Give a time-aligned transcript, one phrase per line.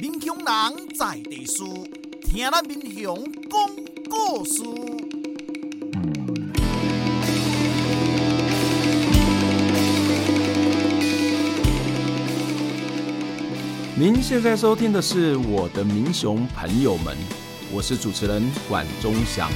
[0.00, 1.86] 民雄人在地书，
[2.22, 3.16] 听咱民雄
[3.48, 3.60] 讲
[4.10, 4.62] 故事。
[13.96, 17.16] 您现在收听的是我的民雄朋友们，
[17.72, 19.48] 我是主持人管中祥。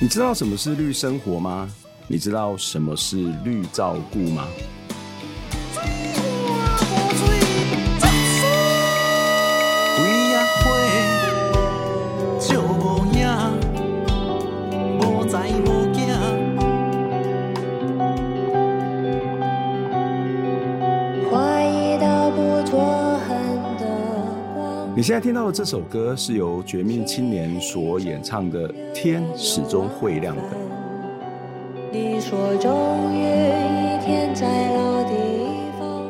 [0.00, 1.70] 你知道什么是绿生活吗？
[2.12, 4.44] 你知道什么是绿照顾吗？
[24.96, 30.42] 你现在听到的这首歌是由绝命青年所演唱的《天始终会亮的》。
[32.30, 35.14] 说终于一天在老地
[35.76, 36.08] 方。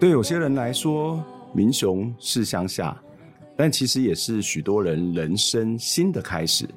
[0.00, 3.00] 对有些人来说，民雄是乡下，
[3.56, 6.68] 但其实也是许多人人生新的开始。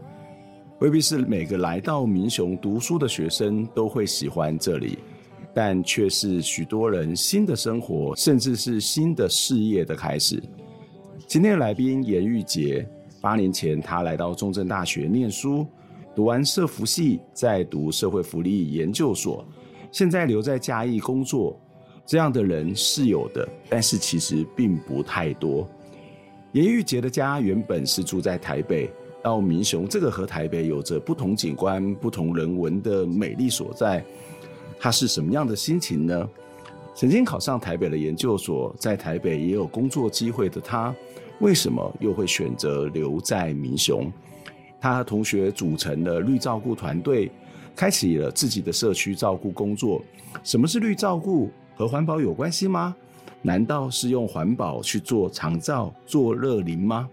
[0.78, 5.00] 未必是每个来到民雄读书的学生都会喜欢这里，
[5.52, 10.40] 但却是许多人新的生活，甚至是新的事业的开始。
[11.26, 12.88] 今天的来宾颜玉杰，
[13.20, 15.66] 八年前他来到中正大学念书，
[16.18, 19.46] 读完社福系，再读社会福利研究所，
[19.92, 21.56] 现在留在嘉义工作。
[22.08, 25.70] 这样的人是有的，但是其实并不太多。
[26.54, 28.90] 颜玉洁的家原本是住在台北，
[29.22, 34.04] 到民雄这个和台北有着不同景观、不同人文的美丽所在，
[34.80, 36.28] 他是什么样的心情呢？
[36.96, 40.96] 曾经考上台北的研究所，在台北也有工作机会的他。
[41.42, 44.12] 为什么又会选择留在民雄？
[44.80, 47.32] 他和同学组成了绿照顾团队，
[47.76, 50.02] 开启了自己的社区照顾工作。
[50.44, 51.50] 什么是绿照顾？
[51.76, 52.96] 和环保有关系吗？
[53.42, 57.08] 难道是用环保去做长照、做乐龄吗？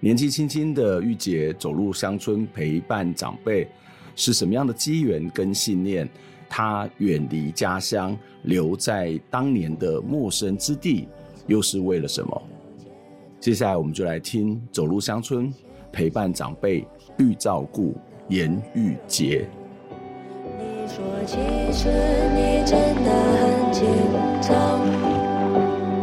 [0.00, 3.68] 年纪轻轻的玉姐走入乡村陪伴长辈，
[4.16, 6.08] 是什么样的机缘跟信念？
[6.48, 11.06] 她远离家乡，留在当年的陌生之地，
[11.46, 12.42] 又是为了什么？
[13.38, 15.54] 接下来我们就来听走入乡村
[15.92, 16.84] 陪伴长辈
[17.18, 17.94] 绿照顾
[18.28, 19.46] 颜玉洁。
[20.58, 21.36] 你说其
[21.72, 21.88] 实
[22.34, 23.86] 你真的很紧
[24.40, 24.80] 张，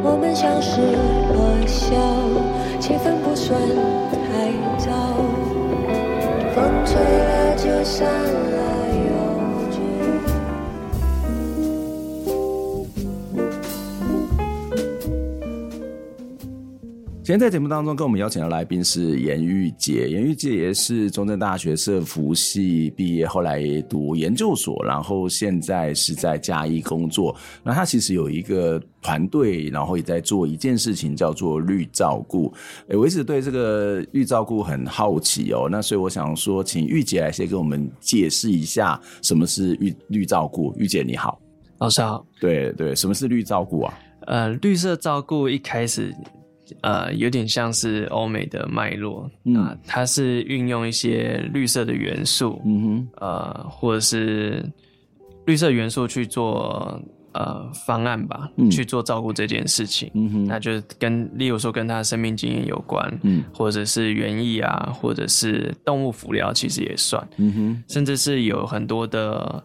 [0.04, 0.80] 我们相视
[1.34, 1.90] 而笑，
[2.80, 3.60] 气氛不算
[4.14, 4.92] 太糟，
[6.54, 8.69] 风吹了就散了。
[17.30, 20.10] 今天在节目当中，跟我们邀请的来宾是颜玉洁。
[20.10, 27.36] 颜玉洁也是中正大学社服系毕业，后来也读研究所，然后现在是在嘉义工作。
[27.62, 32.52] 那他其实有一个团队，然后也在做一件事情，叫做绿照顾。
[32.88, 35.68] 诶，我一直对这个绿照顾很好奇哦。
[35.70, 40.74] 那所以我想说，请玉姐来先跟我们解释一下什么是绿绿照顾。
[40.80, 41.40] 玉姐你好，
[41.78, 42.26] 老师好。
[42.40, 43.94] 对对，什么是绿照顾啊？
[44.22, 46.12] 呃，绿色照顾一开始。
[46.82, 54.64] 呃，有点像是欧美的脉络，嗯、呃，它是运用一些绿色的元素，嗯哼，呃，或者是
[55.46, 57.02] 绿色元素去做
[57.34, 69.64] 呃方案吧，嗯、去做照顾这件事情，嗯哼，那就是跟，例如说跟他的生命经验有关，嗯，或者是园艺啊，或者是动物辅疗，其实也算，嗯哼，甚至是有很多的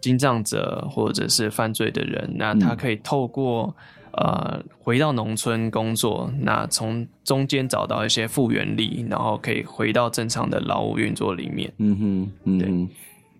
[0.00, 3.74] 精障者或者是犯罪的人，那他可以透过。
[4.16, 11.72] 呃，回到农村工作，那从中间找到一些复原力，然后可以回到正常的劳务运作里面。
[11.78, 12.68] 嗯哼，嗯对，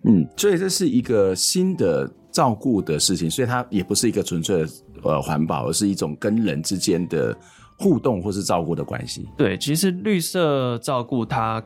[0.03, 4.69] 嗯，所以这是一个新的照顾的事情，所以它也不是一个纯粹的
[5.03, 7.33] 呃环保，而是一种跟人之间的
[7.77, 9.29] 互动或是照顾的关系。
[9.37, 11.63] 对，其实绿色照顾它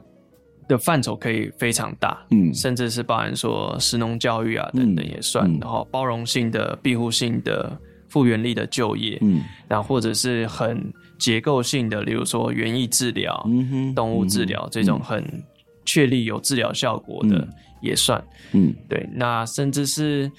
[0.68, 7.76] 的范畴可以非常大，嗯，甚至是包含说食农教育啊等等也算，嗯嗯、然后包容性的、庇护性的。
[8.10, 15.24] 复原力的就业，嗯，然后或者是很结构性的，例如说园艺治疗、嗯、动物治疗、嗯、这种很
[15.86, 17.48] 确立有治疗效果的
[17.82, 18.22] 也算，
[18.54, 19.08] 嗯，对。
[19.14, 20.32] 那甚至是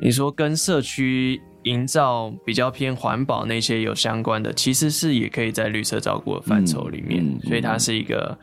[0.00, 8.38] 你说跟社区营造比较偏环保那些有相关的，其实是也可以在绿色照顾的范畴里面，所以它是一个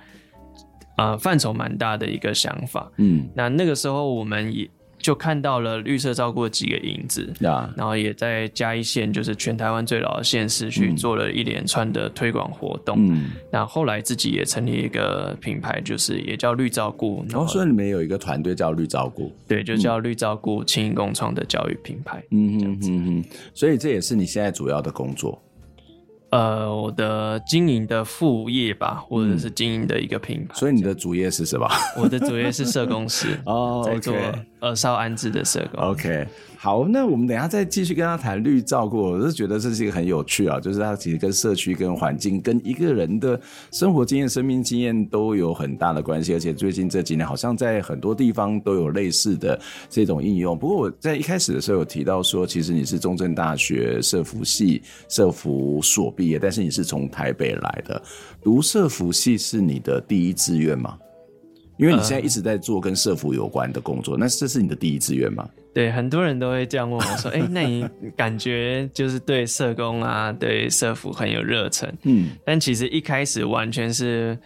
[0.98, 3.30] 呃范畴蛮大的一个想法，嗯。
[3.34, 4.70] 那那个时候我们也。
[5.04, 7.68] 就看到了绿色照顾的几个影子，Yeah.
[7.76, 12.96] 然后也在嘉义县，就是全台湾最老的县市，去做了一连串的推广活动。
[12.98, 17.26] 嗯，那后来自己也成立一个品牌，就是也叫绿照顾。
[17.28, 22.24] 然后，所以你们有一个团队叫绿照顾，对，就叫绿照顾青银共创的教育品牌。
[22.32, 25.38] 嗯嗯嗯嗯，所以这也是你现在主要的工作。
[26.30, 30.56] 呃，我的经营的副业吧，或者是经营的一个品牌。
[30.56, 31.68] 所以你的主业是什么？
[31.96, 34.16] 我的主业是社工师哦，在做
[34.64, 35.84] 儿少安置的社工。
[35.84, 36.28] OK。
[36.58, 38.98] 好，那我们等一下再继续跟他谈绿照顾。
[38.98, 43.38] 我是觉得这是一个很有趣啊，就是他其实跟社区、跟环境、跟一个人的
[43.70, 46.34] 生活经验、生命经验都有很大的关系。
[46.34, 50.58] 而且最近这几年，好像在很多地方都有类似的这种应用。
[50.58, 58.02] 不过我在一开始的时候有提到说，其实你是中正大学社福系社福所毕业，但是你是从台北来的，
[58.42, 60.98] 读社福系是你的第一志愿吗？
[61.78, 65.48] 因为你现在一直在做跟社服有关的工作，那这是你的第一志愿吗？
[65.74, 67.86] 对，很多人都会这样问我说：“哎、欸，那你
[68.16, 74.38] 感觉就是对社工啊，对社服很有热忱？”嗯，但其实一开始完全是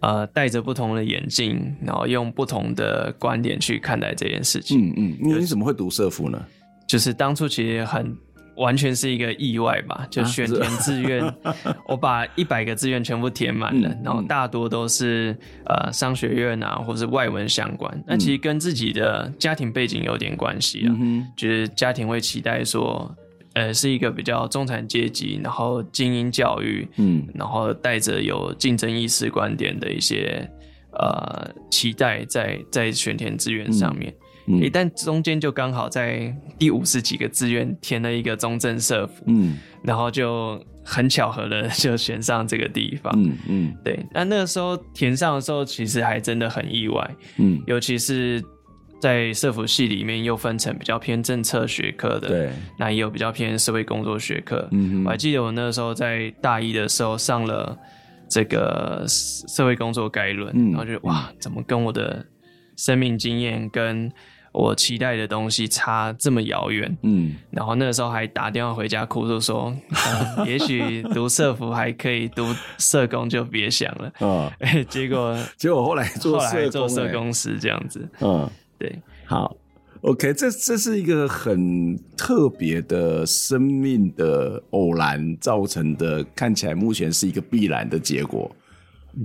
[0.00, 4.88] 呃戴着不同的眼镜，然后用不同的观点去看待这件事情。
[4.88, 6.44] 嗯嗯，你你怎么会读社服呢？
[6.88, 8.16] 就是当初其实很。
[8.56, 11.54] 完全是一个意外吧，就选填志愿，啊、
[11.88, 18.04] 我把一百个志愿全部填满了，嗯、然后大多都是呃商学院啊，或是外文相关。
[18.06, 23.10] 那、嗯、其实跟自己的家庭背景有点关系啊，嗯、就是家庭会期待说，
[23.54, 30.46] 呃，是一个比较中产阶级，然后精英教育，嗯，然后带着有竞争意识观点的一些
[30.92, 34.12] 呃期待在，在在选填志愿上面。
[34.46, 34.60] 嗯。
[34.62, 43.98] 嗯、但中间就刚好在第五十几个志愿填了一个中正社服，嗯，然后就很巧合的就选上这个地方，嗯嗯，嗯对。
[44.12, 48.42] 那那个时候填上的时候，其实还真的很意外，嗯，尤其是
[49.00, 57.76] 在社福系里面又分成比较偏政策学科的，对，那也有比较偏社会工作学科，嗯，嗯我还记得我那个时候在大一的时候上了
[58.28, 62.24] 这个社会工作概论，嗯、然后就哇，怎么跟我的
[62.76, 64.10] 生命经验跟
[64.52, 69.74] 我期待的东西差这么遥远，嗯，然后那个时候还打电话回家哭诉说，
[70.36, 74.50] 嗯、 也许读社服还可以，读社工就别想了，嗯，
[74.90, 78.94] 结果 结果后来做后来做社工师这样子，嗯，对，
[79.24, 79.56] 好
[80.02, 88.50] ，OK，这这是一个很特别的生命的偶然造成的，看起来目前是一个必然的结果。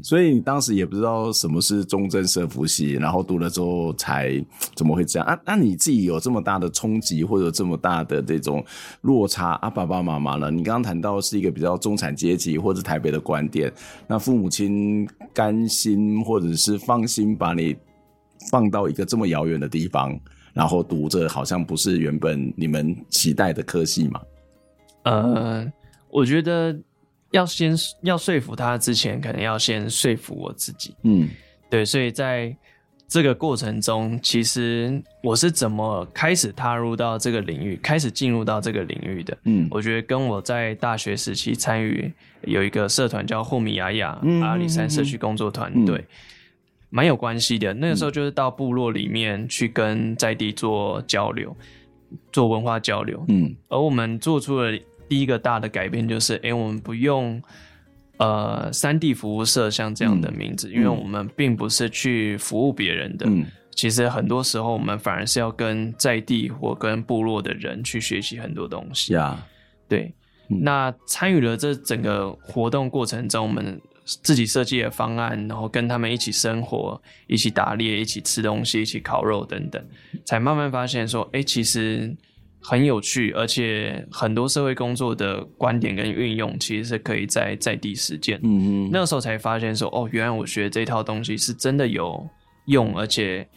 [0.04, 4.44] 所以你当时也不知道什么是中正社福系，然后读了之后才
[4.76, 5.40] 怎么会这样啊？
[5.46, 8.64] 那你自己有这么大的冲击或者这么大的这种
[9.02, 9.70] 落差啊？
[9.70, 10.52] 爸爸妈妈呢？
[10.52, 13.72] 你刚刚谈到是一个比较中产阶级或者台北的观点，
[14.08, 17.76] 那父母亲甘心或者是放心把你
[18.52, 20.20] 放到一个这么遥远的地方，
[20.54, 24.22] 然后读着好像不是原本你们期待的科系吗？
[25.04, 25.72] 呃，
[26.10, 26.78] 我觉得。
[27.32, 30.96] 要先要说服他之前，可能要先说服我自己。
[31.04, 31.28] 嗯，
[31.70, 32.56] 对，所以在
[33.08, 39.38] 这个过程中，其实我是怎么开始踏入到这个领域，开始进入到这个领域的？
[39.44, 42.12] 嗯，我觉得跟我在大学时期参与
[42.44, 46.04] 有一个社团叫霍米亚亚阿里山社区工作团队，
[46.90, 47.74] 蛮有关系的。
[47.74, 51.56] 那个时候就是到部落里面去跟在地做交流，
[52.32, 53.24] 做文化交流。
[53.28, 54.78] 嗯，而我们做出了。
[55.10, 57.42] 第一个大的改变就是，哎，我们不用
[58.18, 63.26] 呃三地服务社像这样的名字，嗯、因为我们并不是去服务别人的。
[63.28, 69.14] 嗯、其实很多时候，我们反而是要跟在地或跟部落的人去学习很多东西。
[69.14, 69.46] 呀，
[69.88, 70.14] 对。
[70.50, 79.84] 嗯、那参与了这整个活动过程中，我们自己设计的方案，然后跟他们一起生活，一起打猎，一起吃东西，一起烤肉等等，
[80.26, 82.16] 才慢慢发现说，哎，其实。
[82.70, 88.38] 很有趣，而且很多社会工作的观点跟运用，其实是可以在在地实践。
[88.44, 92.30] 嗯嗯，那个时候才发现说，哦，原来我学这套东西是真的有
[92.66, 93.48] 用，而且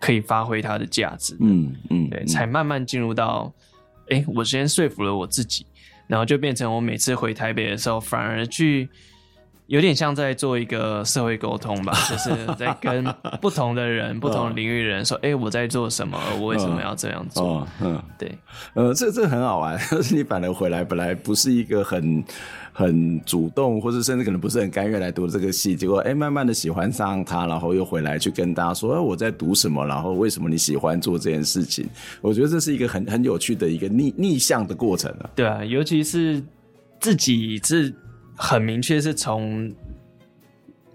[0.00, 1.36] 可以发挥它的价值。
[1.40, 3.52] 嗯嗯，对，才慢慢进入到，
[4.08, 5.66] 哎，我先说服了我自己，
[6.06, 8.88] 然后就变成我每次回台北的时候，反而去。
[9.70, 13.04] 有点像在做一个社会沟通吧， 就是在跟
[13.40, 16.18] 不同的人、不同领域的人说：“哎、欸，我在做什么？
[16.40, 18.36] 我为什么要这样做？”嗯，对，
[18.74, 19.78] 呃，这这很好玩。
[19.88, 22.24] 就 是你反而回来，本来不是一个很
[22.72, 29.86] 很主动，或者甚至可能不是很甘愿来读这个戏，结果哎、欸，慢慢的喜欢上它，然后又回来去跟大家说：“哎，我在读什么？
[29.86, 31.88] 然后为什么你喜欢做这件事情？”
[32.20, 35.30] 我觉得这是一个很很有趣的一个逆逆向的过程啊。
[35.36, 36.42] 对啊，尤其是
[36.98, 37.94] 自己是。
[38.42, 39.70] 很明确是从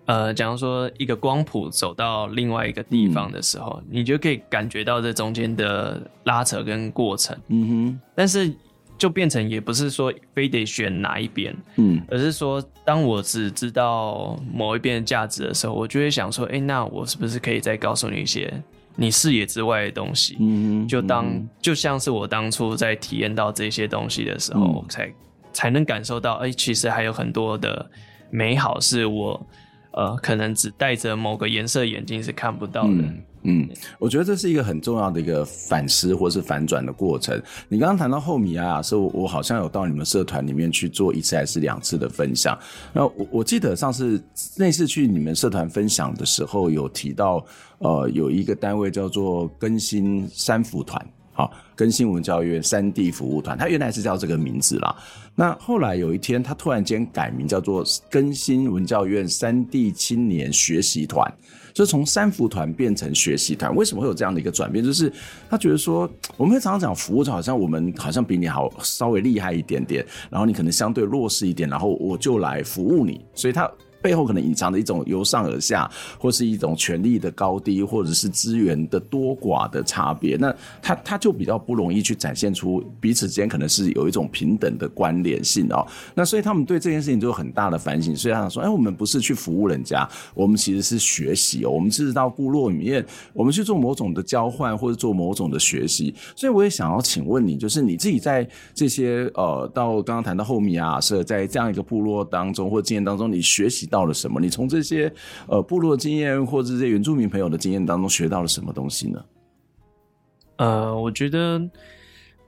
[0.07, 7.37] 呃，假如说一个光谱走到另外一个地方的时候，嗯、你就可以感觉到这中间的拉扯跟过程。
[7.49, 8.51] 嗯哼，但是
[8.97, 18.51] 就变成也不是说非得选哪一边，嗯，而是说当我只知道某一边的价值的时候，我就会想说，哎、欸，那我是不是可以再告诉你一些
[18.95, 20.37] 你视野之外的东西？
[20.39, 25.13] 嗯哼，就当、嗯、就像是我当初在体验到这些东西的时候，嗯、才
[25.55, 27.89] 才能感受到，哎、其实还有很多的
[28.29, 29.47] 美好是我。
[29.97, 33.13] 呃，可能只戴着某个颜色眼镜是看不到的。
[33.43, 33.65] 嗯，
[33.97, 37.41] 我觉得这是一个很重要的一个反思或是反转的过程。
[37.69, 42.59] 你刚刚谈到后米亚，是我我好像有到你们社团里面去做一次还是两次的分享。
[42.91, 44.21] 那我我记得上次
[44.57, 47.45] 那次去你们社团分享的时候，有提到
[47.77, 51.01] 呃有一个单位叫做更新三福团。
[51.37, 54.95] 好，更新文教院三地服务团，他原来是叫这个名字啦。
[55.35, 61.29] 那后来有一天，他突然间改名叫做更新文教院三地青年学习团，
[61.73, 63.75] 就从三福团变成学习团。
[63.75, 64.81] 为什么会有这样的一个转变？
[64.81, 65.11] 就是
[65.49, 73.69] 他觉得说，我们会常常讲服务，就好像我们好像比你好稍微厉害一点点，然后你可能相对弱势一点，然后我就来服务你，所以他。
[74.05, 80.37] 背后可能隐藏着一种由上而下，或是一种权力的高低，或者是资源的多寡的差别。
[80.37, 85.83] 那他他就比较不容易去展现出彼此之间可能是有一种平等的关联性哦。
[86.13, 88.15] 那所以他们对这件事情就有很大的反省。
[88.15, 91.71] 所以他想说：“哎，我们不是去服务人家，我们其实是学习哦。
[91.71, 103.94] 我们是到部落里面，我们去做某种的交换，或者做某种的学习。”所以我也想要请问你，就是你自己在这些呃，到刚刚谈到后米亚亚社，在这样一个部落当中或经验当中，你学习到。
[103.95, 104.41] 到了什么？
[104.41, 105.09] 你从这些
[105.47, 109.25] 呃部落经验，或者这些原住民朋友的经验当中学到了什么东西呢？
[110.57, 111.61] 呃，我觉得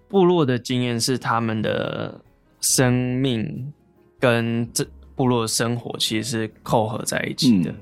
[0.10, 2.20] 部落的经验是他们的
[2.60, 3.74] 生命
[4.20, 4.86] 跟这
[5.16, 7.72] 部落生活其实是扣合在一起的。
[7.72, 7.76] 嗯、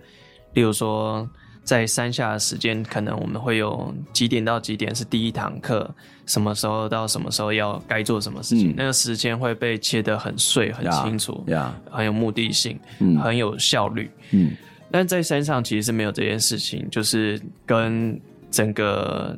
[0.54, 1.28] 例如说。
[1.66, 5.90] 在山下的时间，可能我们会有几点到几点是第一堂课，
[6.28, 11.72] 什么时候到什么时候要该做什么事情，嗯、那个时间会被切得很碎、很清楚，yeah, yeah.
[11.90, 14.12] 很有目的性，嗯、很有效率。
[14.30, 14.56] 嗯，
[14.92, 19.36] 但在山上其实是没有这件事情，就是跟整个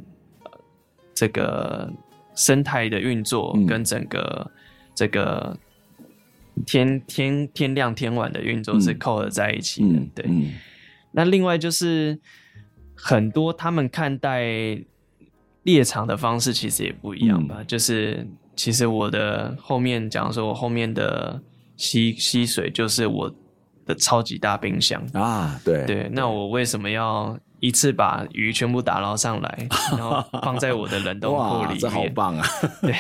[1.13, 1.89] 这个
[2.35, 4.51] 生态的运作，嗯、跟整个
[4.93, 5.57] 这个
[6.65, 10.25] 天天天亮天晚的运作是扣合在一起的，嗯、对。
[10.27, 10.51] 嗯
[11.17, 12.19] 那另外就是
[12.93, 14.79] 很多他们看待
[15.63, 21.41] 猎场的方式其实也不一样吧，嗯、就是其实我的后面讲说，我后面的
[21.75, 23.33] 吸吸水就是我
[23.83, 31.79] 的超级大冰箱啊，对对，那我为什么要一次把鱼全部打捞上来，然后放在我的冷冻库 里面？
[31.79, 32.47] 这好棒啊！
[32.83, 32.93] 对，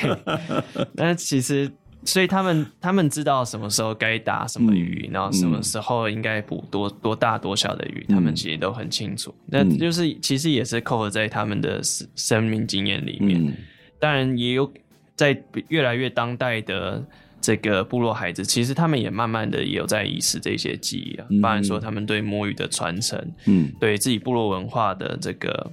[0.95, 1.71] 那其实。
[2.07, 9.35] 所以他们他们知道什么时候该打什么鱼，嗯、然后什么时候应该捕多多大多小的鱼，嗯、他们其实都很清楚。
[9.45, 11.81] 那就是其实也是扣合在他们的
[12.15, 13.45] 生命经验里面。
[13.45, 13.53] 嗯、
[13.99, 14.71] 当然也有
[15.17, 15.37] 在
[15.67, 17.05] 越来越当代的
[17.41, 21.27] 这个部落孩子，其实他们也慢慢的也有在遗失这些记忆啊。
[21.29, 25.69] 嗯、包含说他们对摸鱼的传承，嗯，对自己部落文化的这个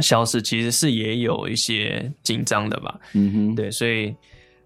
[0.00, 2.98] 消失，其实是也有一些紧张的吧。
[3.12, 4.16] 嗯哼，对，所以。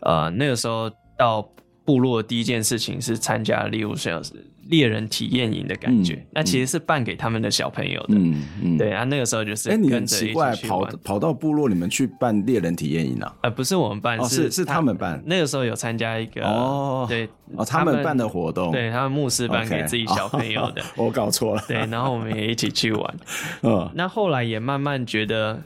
[0.00, 1.46] 呃，那个时候到
[1.84, 4.34] 部落的第一件事情是参加，例如像是
[4.68, 8.14] 猎人体验营的感觉，嗯、那其实是办给他们的小朋友的。
[8.18, 9.70] 嗯嗯，对啊，那个时候就是。
[9.70, 13.34] 哎，你很奇怪，跑跑到部落里面去办猎人体验营啊？
[13.40, 15.22] 呃，不是我们办，哦、是是他们办。
[15.24, 17.26] 那个时候有参加一个哦，对
[17.56, 20.82] 哦，他们办的活动，对他们牧师办给自己小朋友的。
[20.98, 21.02] Okay.
[21.02, 21.64] 我搞错了。
[21.66, 23.16] 对，然后我们也一起去玩。
[23.62, 25.62] 嗯，那后来也慢慢觉得。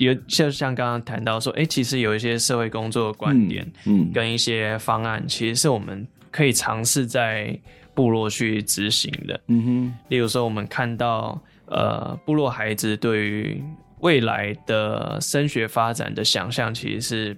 [0.00, 7.58] 有就像刚刚谈到说，哎、欸，其实有一些社会工作的观点，嗯，跟一些方案，其实是我们可以尝试在
[7.94, 9.40] 部落去执行的。
[9.48, 13.62] 嗯哼，例如说，我们看到，呃，部落孩子对于
[14.00, 17.36] 未来的升学发展的想象，其实是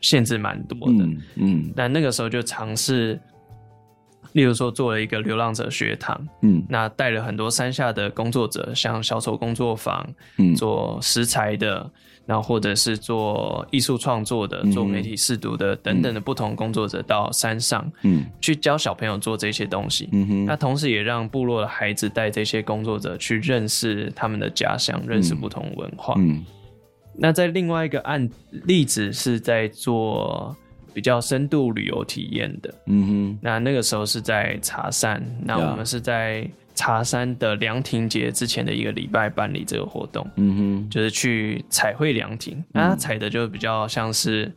[0.00, 1.04] 限制蛮多的。
[1.04, 3.18] 嗯，嗯，但那个时候就尝试。
[4.32, 10.08] 例如说，做了一个流浪者学堂，嗯，那带了很多山下的工作者，像小丑工作坊，
[10.38, 11.90] 嗯，做食材的，
[12.24, 26.42] 然后或者是做艺术创作的，做媒体试读的等等的不同工作者到山上，嗯，去教小朋友做这些东西，嗯哼，那同时也让部落的孩子带这些工作者去认识他们的家乡，认识不同文化，嗯，
[27.18, 28.28] 那在另外一个案
[28.64, 30.56] 例子是在做。
[30.94, 44.52] 比较深度旅游体验的，嗯哼，那那个时候是在茶山，那我们是在茶山的凉亭节之前的一个礼拜办理这个活动，嗯哼，就是去彩绘凉亭，那他采的就比较像是，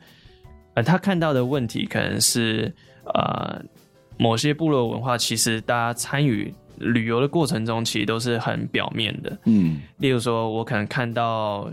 [0.73, 2.73] 呃，他看到的问题可能是，
[3.13, 3.61] 呃，
[4.17, 9.37] 某些部落文化其实大家参与旅游的过程中，其实都是很表面的。
[9.45, 11.69] 嗯，例如说，我可能看到，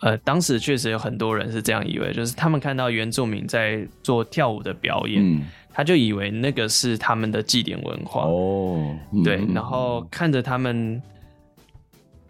[0.00, 8.22] 呃，当时确实有很多人是这样以为，就是他们看到原住民在做跳舞的表演，嗯，他就以为那个是他们的祭典文化。
[8.22, 11.00] 哦，对，然后看着他们。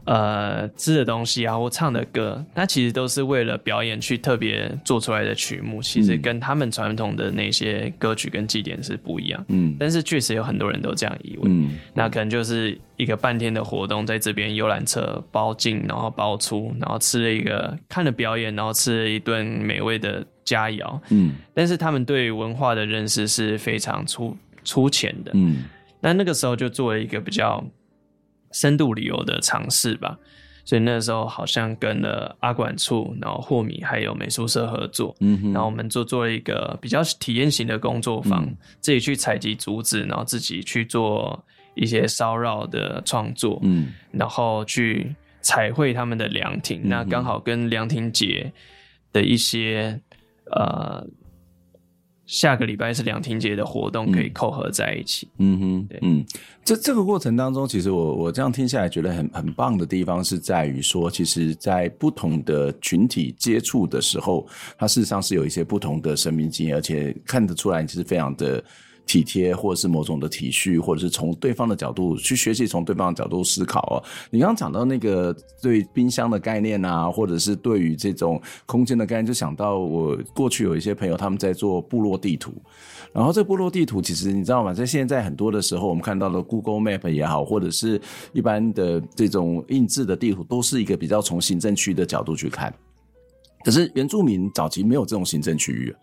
[0.09, 9.45] 呃，吃的东西啊，或唱的歌，那其实都是为了表演去特别做出来的曲目，其实跟他们传统的那些歌曲跟祭典是不一样。
[9.49, 11.43] 嗯，但是确实有很多人都这样以为。
[11.45, 20.99] 嗯，那可能就是一个半天的活动，在这边游览车包进，然后包出，然后吃了一个看了表演，然后吃了一顿美味的佳肴。
[21.11, 24.35] 嗯，但是他们对文化的认识是非常粗
[24.65, 25.33] 粗浅的。
[25.35, 25.65] 嗯，
[26.01, 27.63] 那那个时候就做了一个比较。
[28.53, 30.19] 深度旅游的尝试吧，
[30.65, 35.15] 所以那时候好像跟了阿管处，然后霍米还有美术社合作，
[35.53, 48.53] 然后我们做做了一个比较体验型的工作坊，嗯、自己去采集竹子，然后自己去做一些骚扰的创作，嗯，然后去彩绘他们的凉亭，嗯、那刚好跟凉亭节
[49.13, 50.01] 的一些
[50.51, 51.07] 呃。
[52.29, 55.27] 下个礼拜是两厅节的活动，可以扣合在一起。
[55.39, 56.25] 嗯哼，对，嗯，
[56.63, 68.63] 这这个过程当中，其实我我这样听下来，觉得很很棒的地方是在于说，其实，在不同的群体接触的时候，它事实上是有一些不同的生命经验，而且看得出来，其实非常的。
[69.09, 73.97] 体贴，或者是某种的体恤，或者是从对方的角度去学习，从对方的角度思考哦。
[74.31, 82.53] 你刚刚讲到那个对冰箱的概念啊，或者是对于这种空间的概念，就想到我过去有一些朋友他们在做部落地图，
[83.15, 84.75] 然后这部落地图其实你知道吗？
[84.75, 87.99] 在现在很多的时候，我们看到的 Google Map 也好，或者是
[88.35, 92.71] 一般的这种印制的地图，都是一个比较从行政区的角度去看。
[93.65, 95.97] 可是原住民早期没有这种行政区域。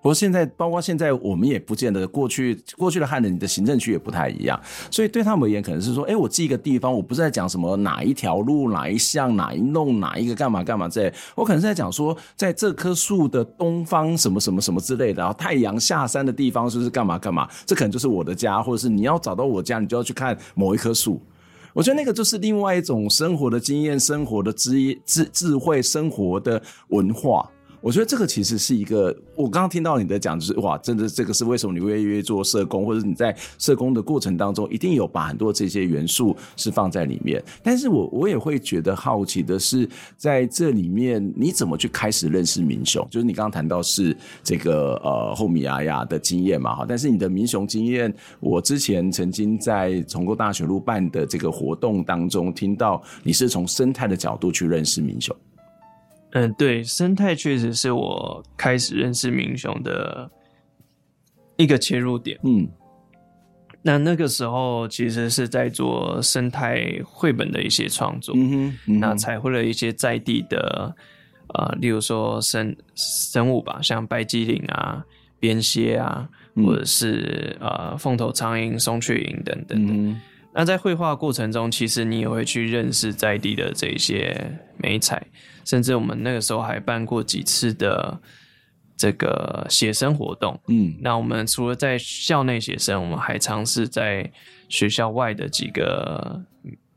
[0.00, 4.58] 不过现在，包括现在，我们也不见得过去过去的汉人你的行政区也不太一样，
[4.92, 21.20] 所以对他们而言，可能是说，哎，我记一个地方，我不是在讲什么哪一条路、哪一巷、哪一弄、哪一个干嘛干嘛之类，我可能是在讲说，在这棵树的东方什么什么什么之类的，然后太阳下山的地方就是干嘛干嘛，这可能就是我的家，或者是你要找到我家，你就要去看某一棵树。
[21.74, 27.50] 我觉得那个就是另外一种生活的经验、生活的智智智慧、生活的文化。
[27.80, 37.42] 我觉得这个其实是一个，我刚刚听到你的讲，就是哇，真的这个是为什么你会愿意做社工，或者你在社工的过程当中，一定有把很多这些元素是放在里面。
[37.62, 43.06] 但是我我也会觉得好奇的是，在这里面你怎么去开始认识民雄？
[43.10, 55.34] 就是你刚刚谈到是这个呃后米亚亚的经验嘛，哈，但是你的民雄经验，我之前曾经在重构大学路办的这个活动当中听到，你是从生态的角度去认识民雄。
[56.32, 60.30] 嗯，对，生态确实是我开始认识明雄的
[61.56, 62.38] 一个切入点。
[62.42, 62.68] 嗯，
[63.80, 70.94] 那那个时候其实是在做生态绘本的一些创作，嗯哼，嗯哼，那彩绘了一些在地的，
[71.54, 75.02] 呃，例如说生生物吧，像白鸡岭啊、
[75.40, 79.92] 边蝎啊，嗯、或者是呃凤头苍蝇、松雀蝇等等的。
[79.94, 80.20] 嗯、
[80.52, 85.26] 那在绘画过程中，其实你也会去认识在地的这些媒材。
[85.68, 88.18] 甚至我们那个时候还办过几次的
[88.96, 94.32] 这个写生活动，嗯，那我们除了在校内写生，我们还尝试在
[94.70, 96.40] 学校外的几个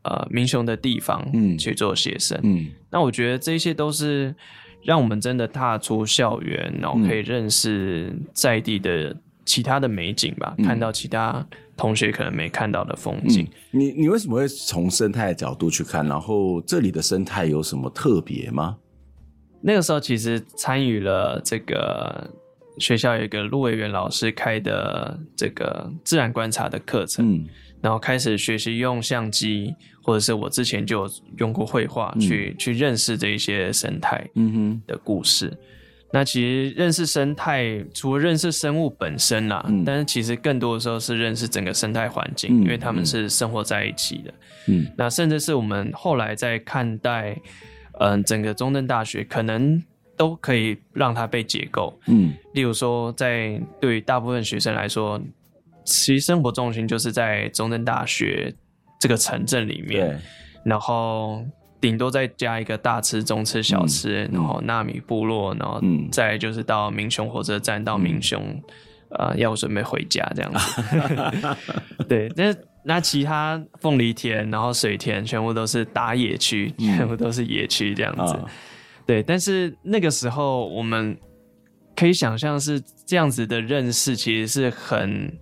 [0.04, 4.34] 呃民雄的地方，嗯，去做写生，嗯，那我觉得这些都是
[4.82, 11.46] 让我们真的踏出校园，然后可以认识在地的其他的美景吧，嗯，看到其他。
[11.76, 16.06] 同学可能没看到的风景，嗯、你你为什么会从生态的角度去看？
[16.06, 18.76] 然后这里的生态有什么特别吗？
[19.62, 22.30] 那个时候其实参与了这个
[22.78, 27.46] 学校有一个陆维元老师开的这个自然观察的课程，嗯、
[27.80, 31.08] 然后开始学习用相机，或者是我之前就
[31.38, 34.28] 用过绘画去、嗯、去认识这一些生态
[34.86, 35.46] 的故事。
[35.46, 35.58] 嗯
[36.12, 44.34] 那其实认识生态，除了认识生物本身啦，嗯、但是其实更多的时候是认识整个生态环境，嗯、因为他们是生活在一起的。
[44.68, 47.34] 嗯，那甚至是我们后来在看待，
[47.98, 49.82] 嗯、呃，整个中正大学可能
[50.14, 51.98] 都可以让它被解构。
[52.08, 55.18] 嗯，例如说，在对于大部分学生来说，
[55.84, 58.54] 其实生活重心就是在中正大学
[59.00, 60.20] 这个城镇里面，
[60.62, 61.42] 然后。
[61.82, 68.40] 顶多再加一个大吃、中吃、小吃，嗯、然后纳米部落，然后再就是到民雄火车站，到民雄，
[69.18, 71.56] 嗯、呃，要准备回家这样子。
[72.08, 78.32] 对，那那其他凤梨田，然后水田，全部都是打野区，嗯、全部都是野区这样子。
[78.34, 78.48] 哦、
[79.04, 81.18] 对，但是那个时候我们
[81.96, 85.36] 可以想象是这样子的认识，其实是很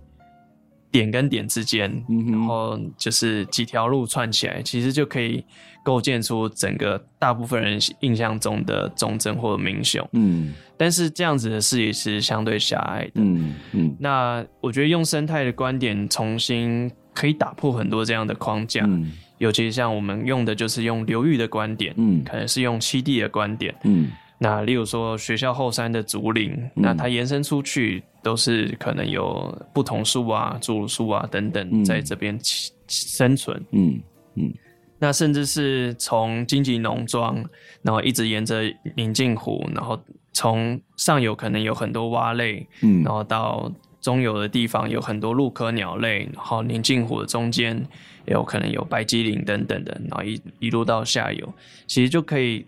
[0.91, 5.45] 点跟点之间，嗯、然后就是几条路串起来，其实就可以
[5.83, 10.07] 构建出整个大部分人印象中的忠贞或者民雄。
[10.13, 13.11] 嗯，但是这样子的视野是相对狭隘的。
[13.15, 24.11] 嗯嗯，那我觉得用生态的观点重新可以打破很多这样的框架，嗯、尤其是像我们用的就是用流域的观点，嗯，可能是用七地的观点，嗯。
[24.43, 32.39] 那例如说学校后山的竹林，嗯、那它延伸出去都是可能有不同树啊、竹树啊等等在这边
[32.87, 33.63] 生存。
[33.71, 34.01] 嗯
[34.33, 34.51] 嗯。
[35.01, 37.43] 那甚至是从荆棘农庄，
[37.81, 38.61] 然后一直沿着
[38.95, 39.99] 宁静湖，然后
[40.31, 47.75] 从上游可能有很多蛙类，嗯，然后到中游的地方有很多鹭科鸟类，然后宁静湖的中间
[48.27, 51.51] 也有可能有白基林等等的，然后一一路到下游，
[51.87, 52.67] 其实就可以。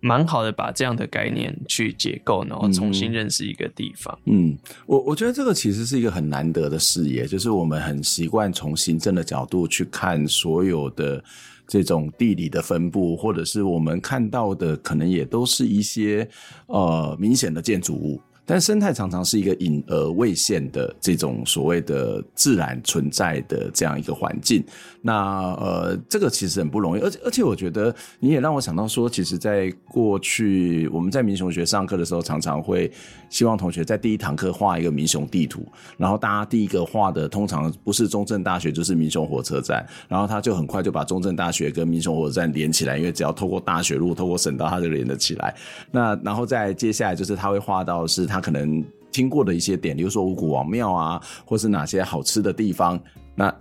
[0.00, 4.18] 蛮好的，把这样的概念去解构，然后重新认识一个地方。
[4.26, 4.56] 嗯，
[4.86, 11.22] 我我觉得这个其实是一个很难得的视野，就是我们很习惯从行政的角度去看所有的
[11.66, 16.28] 这种地理的分布，或者是我们看到的可能也都是一些
[16.66, 18.20] 呃明显的建筑物。
[18.50, 24.64] 但生态常常是一个隐而未现的这种所谓的自然存在的这样一个环境。
[25.02, 32.90] 那呃，这个其实很不容易，而且而且我觉得你也让我想到说，其实，在过去我们在民雄学上课的时候，常常会
[33.28, 35.66] 希望同学在第一堂课画一个民雄地图，
[35.98, 45.54] 然后大家第一个画的通常不是中正大学，就是民雄火车站，然后他就很快就把中正大学跟民雄火车站连起来，因为只要透过大学路、透过省道，他就连得起来。
[45.90, 48.38] 那然后再接下来就是他会画到是他。
[48.38, 52.96] 他可能听过的一些点，比如说五谷王庙啊，或是哪些好吃的地方，
[53.34, 53.52] 那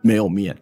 [0.00, 0.56] 没有面，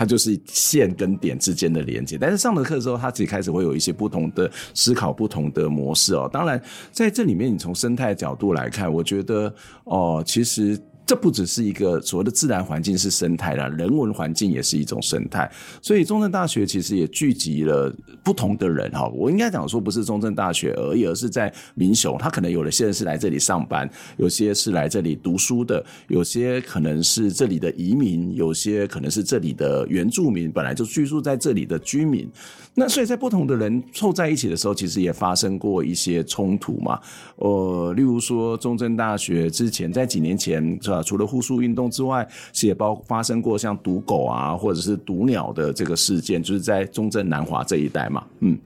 [0.00, 2.16] 它就是线跟点之间的连接。
[2.18, 6.26] 但是上了课之后，他自己开始会有一些不同的思考，不同的模式哦。
[6.32, 6.58] 当然，
[6.90, 10.80] 在这里面，你从生态角度来看，我觉得哦，其实。
[11.10, 15.50] 这不只是一个所谓的自然环境是生态啦，人文环境也是一种生态。
[15.82, 17.92] 所以中正大学其实也聚集了
[18.22, 19.08] 不同的人哈。
[19.08, 32.30] 我应该讲说，不是中正大学而已，而是在民雄，他可能有的现在是来这里上班，有些是来这里读书的，有些可能是这里的移民，有些可能是这里的原住民，本来就居住在这里的居民。
[32.72, 37.00] 那所以在不同的人凑在一起的时候，其实也发生过一些冲突嘛。
[37.34, 40.99] 呃，例如说中正大学之前在几年前是吧？
[41.02, 48.24] 除了护树运动之外，是也包发生过像毒狗啊，或者是毒鸟的这个事件，就是在中正南华这一带嘛。
[48.40, 48.58] 嗯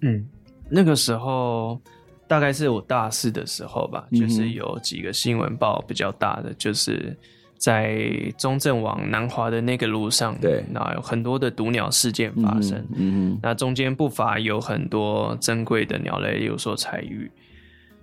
[0.00, 0.26] 嗯，
[0.68, 1.80] 那个时候
[2.26, 7.16] 大概是我大四的时候吧，就是有几个新闻报比较大的，就是。
[7.62, 12.76] 在中正往南华的那个路上，对，那有很多的毒鸟事件发生。
[12.96, 17.30] 嗯，嗯，那中间不乏有很多珍贵的鸟类有所采育。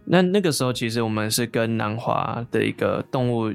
[0.10, 3.54] 那那个时候，其实我们是跟南华的一个动物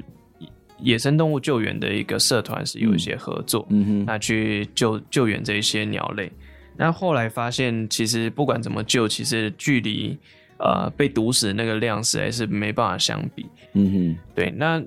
[0.79, 6.31] 野生动物救援的一个社团是有一些合作，嗯哼，那去救救援这些鸟类。
[6.77, 10.17] 那后来发现，其实不管怎么救，其实距离
[10.57, 13.45] 呃被毒死的那个量实在是没办法相比。
[13.73, 14.81] 嗯哼，对，那。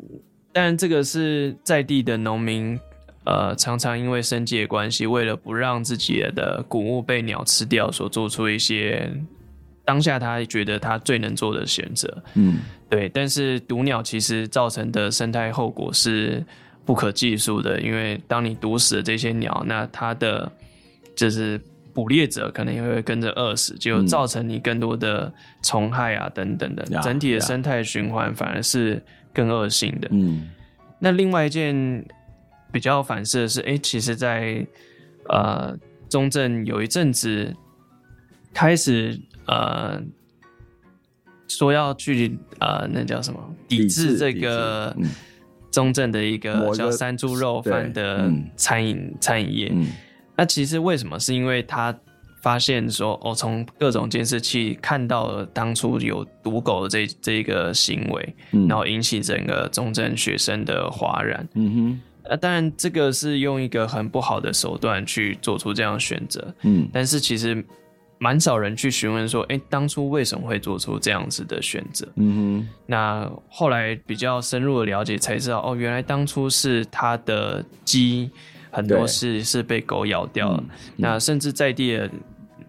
[0.51, 2.77] 但这个是在地的农民，
[3.25, 9.09] 呃，常常因为生计的关系，为了不让自己的谷物被鸟吃掉，所做出一些
[9.89, 12.23] 当下他觉得他最能做的选择。
[12.35, 12.59] 嗯，
[12.91, 13.09] 对。
[13.09, 16.45] 但是毒鸟其实造成的生态后果是
[16.85, 20.53] 不可计数的，因为当你毒死了这些鸟，那它的
[21.17, 21.59] 就是
[21.95, 29.03] 捕猎者可能也会跟着饿死，就造成你更多的虫害啊等等的，嗯、整体的生态循环反而是。
[29.31, 30.49] 更恶性的，嗯，
[30.99, 32.05] 那另外一件
[32.73, 34.67] 比较反射的是，哎、欸，其实在，在
[35.29, 35.77] 呃
[36.09, 37.55] 中正有一阵子
[38.53, 39.17] 开始
[39.49, 40.01] 呃
[41.49, 44.97] 说要去呃那叫什么抵制这个
[45.71, 49.87] 中正的一个叫山猪肉饭的餐饮、嗯、餐饮业、嗯，
[50.37, 51.19] 那其实为什么？
[51.19, 51.93] 是因为他。
[52.41, 61.47] 发现说，哦，从各种监视器看到了当初有毒狗的这这个行为，嗯，然后引起整个中正学生的哗然。
[61.55, 66.55] 嗯哼，呃，当然这个是用一个很不好的手段去做出这样的选择。
[66.63, 67.63] 嗯，但是其实
[68.19, 72.07] 蛮少人去询问说，哎，当初为什么会做出这样子的选择？
[72.17, 78.31] 嗯哼，那后来比较深入的了解才知道，哦，原来当初是他的鸡。
[78.71, 80.63] 很多是是被狗咬掉了，
[80.97, 82.09] 那甚至在地的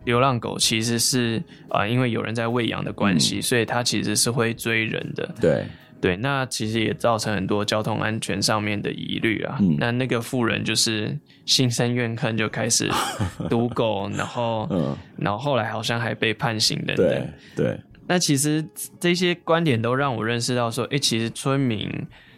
[0.06, 5.30] 流浪狗其实是啊、呃，因为有人在喂养的关系，嗯，所以它其实是会追人的。
[5.42, 5.66] 对
[6.02, 9.76] 对，那其实也造成很多交通安全上面的疑虑啊，嗯。
[9.80, 12.90] 那那个富人就是心生怨恨，就开始
[13.50, 17.08] 赌狗，然后嗯，然后后来好像还被判刑等等。
[17.08, 18.66] 对对，那其实
[19.00, 21.90] 这些观点都让我认识到说，哎，其实村民。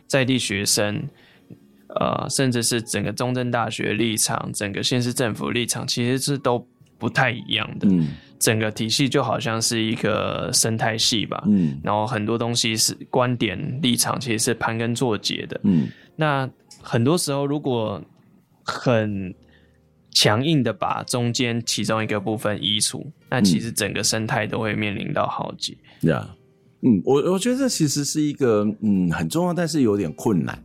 [0.08, 1.08] 在地学生，
[1.88, 6.68] 呃，甚至是整个中正大学立场，整个县市政府立场，其实是都
[7.02, 7.88] 不太一样的。
[7.90, 8.10] 嗯，
[8.40, 11.44] 整个体系就好像是一个生态系吧。
[11.48, 15.60] 嗯，然后很多东西是观点立场，其实是盘根错节的。
[15.64, 16.48] 嗯，那
[16.80, 18.00] 很多时候如果
[18.64, 19.34] 很
[20.12, 25.76] 强硬的把中间其中一个部分移除，那其实整个生态都会面临到浩劫。
[26.02, 26.36] 对啊，
[26.82, 30.64] 嗯，我我觉得这其实是一个嗯很重要，但是有点困难。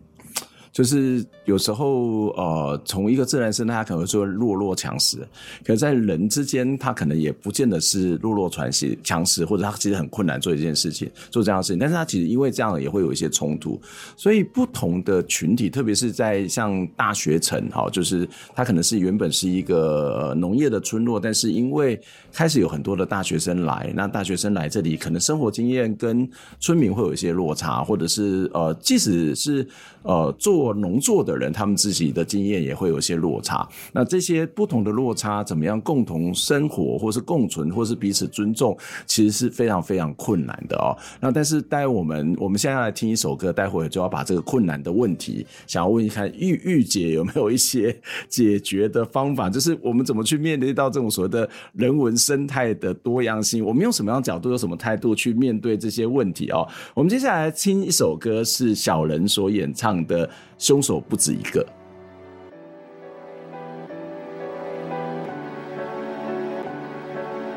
[0.76, 5.26] 就是有时候，呃，从一个自然生态，它可能会说弱弱强食，
[5.64, 11.78] 可是在人之间，它可能也不见得是弱肉强食，强食或者它其实很困难做一件事情，做这样的事情。
[11.78, 13.80] 但是它其实因为这样也会有一些冲突，
[14.18, 21.98] 所以不同的群体，特别是在像大学城，哈，就是它可能是原本是一个农业的村落，但是因为
[22.34, 26.28] 开始有很多的大学生来，那大学生来这里，可能生活经验跟
[26.60, 29.66] 村民会有一些落差，或者是呃，即使是
[30.02, 30.65] 呃做。
[30.66, 33.66] 或农作的人，他们自己的经验也会有些落差。
[33.92, 38.76] 那这些不同的落差，怎么样共同生活，或是共存，或是彼此尊重，
[39.06, 40.96] 其实是非常非常困难的哦。
[41.20, 47.96] 那但是待我们我们现在来听一首歌，待会就要把这个困难的问题，想要问一下玉玉姐有没有一些
[48.28, 49.48] 解决的方法？
[49.48, 53.64] 就是我们怎么去面对到这种所谓的人文生态的多样性？
[53.64, 56.66] 我们用什么样的角度，有什么态度去面对这些问题哦？
[56.94, 60.28] 我们接下来听一首歌，是小人所演唱的。
[60.58, 61.66] 凶手不止一个。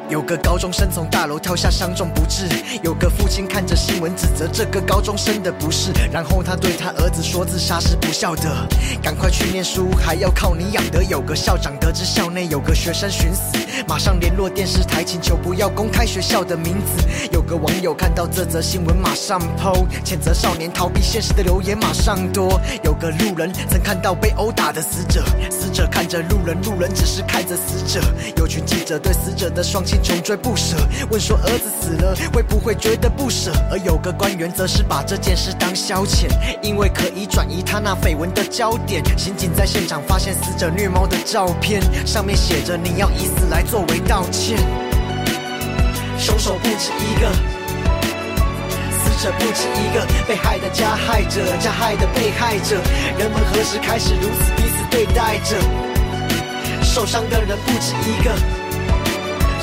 [0.10, 2.48] 有个高中生从大楼跳下，伤重不治。
[2.82, 5.92] 有个父亲看着新闻，指责这个高中生的不是。
[6.12, 8.68] 然后他对他儿子说：“自杀是不孝的，
[9.04, 13.56] 赶快去念书，还要靠你养的。”有个校长得知校内有个学生寻死，
[13.88, 17.06] 马上联络电视台，请求不要公开学校的名字。
[17.32, 22.60] 有个网友看到这则新闻，马上 PO，谴责少年逃避现实的留言马上多。
[22.84, 28.02] 有个路人曾看到被殴打的死者，死者看着路人，路人只是看着死者。
[28.38, 29.99] 有群记者对死者的双亲。
[30.02, 30.76] 穷追不舍，
[31.10, 33.52] 问说儿子死了会不会觉得不舍？
[33.70, 36.28] 而有个官员则是把这件事当消遣，
[36.62, 39.04] 因为可以转移他那绯闻的焦点。
[39.18, 44.58] 刑警在现场发现死者虐猫的照片，上面写着你要以死来作为道歉。
[46.18, 47.32] 凶手不止一个，
[48.92, 52.76] 死者不止一个，被害的加害者，加害的被害者，
[53.18, 55.56] 人们何时开始如此彼此对待着？
[56.84, 58.32] 受伤的人不止一个。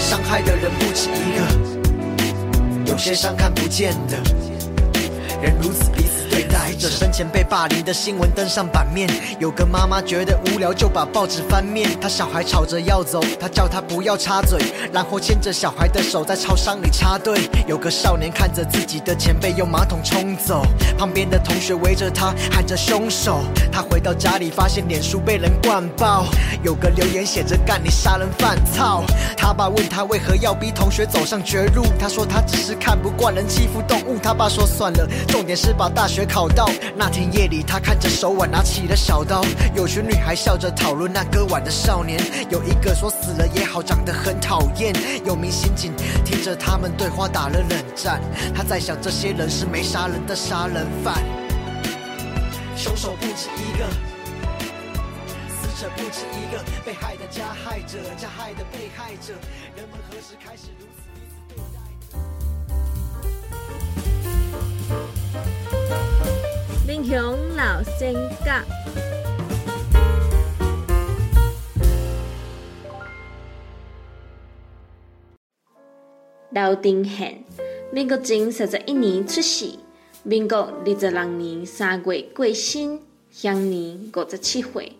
[0.06, 4.16] 伤害的人不止一个，有些伤看不见的，
[5.42, 6.88] 人如此彼此对待着。
[6.88, 9.08] 生前被霸凌的新闻登上版面，
[9.38, 11.88] 有个妈妈觉得无聊就把报纸翻面。
[12.00, 14.60] 她小孩吵着要走，她叫他不要插嘴，
[14.92, 17.38] 然后牵着小孩的手在超商里插队。
[17.66, 20.62] 有个少年看着自己的前辈用马桶冲走，
[20.98, 23.40] 旁边的同学围着他喊着凶手。
[23.72, 26.26] 他回到家里发现脸书被人灌爆，
[26.62, 29.04] 有个留言写着干你杀人犯操。
[29.36, 34.18] 他爸问他为何要逼同学走上绝路，他说他只是看不惯人欺负动物。
[34.22, 36.66] 他爸说算了，重点是把大学学考到。
[36.96, 42.18] 那天夜里，他看着手腕拿起了小刀，有群女孩笑着讨论那割腕的少年。
[42.48, 44.94] 有一个说死了也好，长得很讨厌。
[45.26, 45.92] 有名刑警
[46.24, 48.18] 听着他们对话打了冷战，
[48.54, 51.22] 他在想这些人是没杀人的杀人犯。
[52.74, 53.86] 凶手不止一个，
[55.52, 59.34] 死者不止一个，被害的加害者，加害的被害者，
[59.76, 61.05] 人们何时开始如此？
[66.86, 68.64] 民雄老仙甲，
[76.50, 77.42] 刘定宪，
[77.90, 79.68] 民国前三十一年出世，
[80.22, 83.00] 民国二十六年三月过身，
[83.32, 84.92] 享年五十七岁。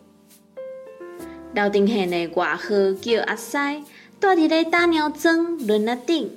[1.53, 2.67] 刘定宪的外号
[3.01, 3.57] 叫阿西，
[4.19, 6.29] 住伫咧大鸟庄仑仔顶，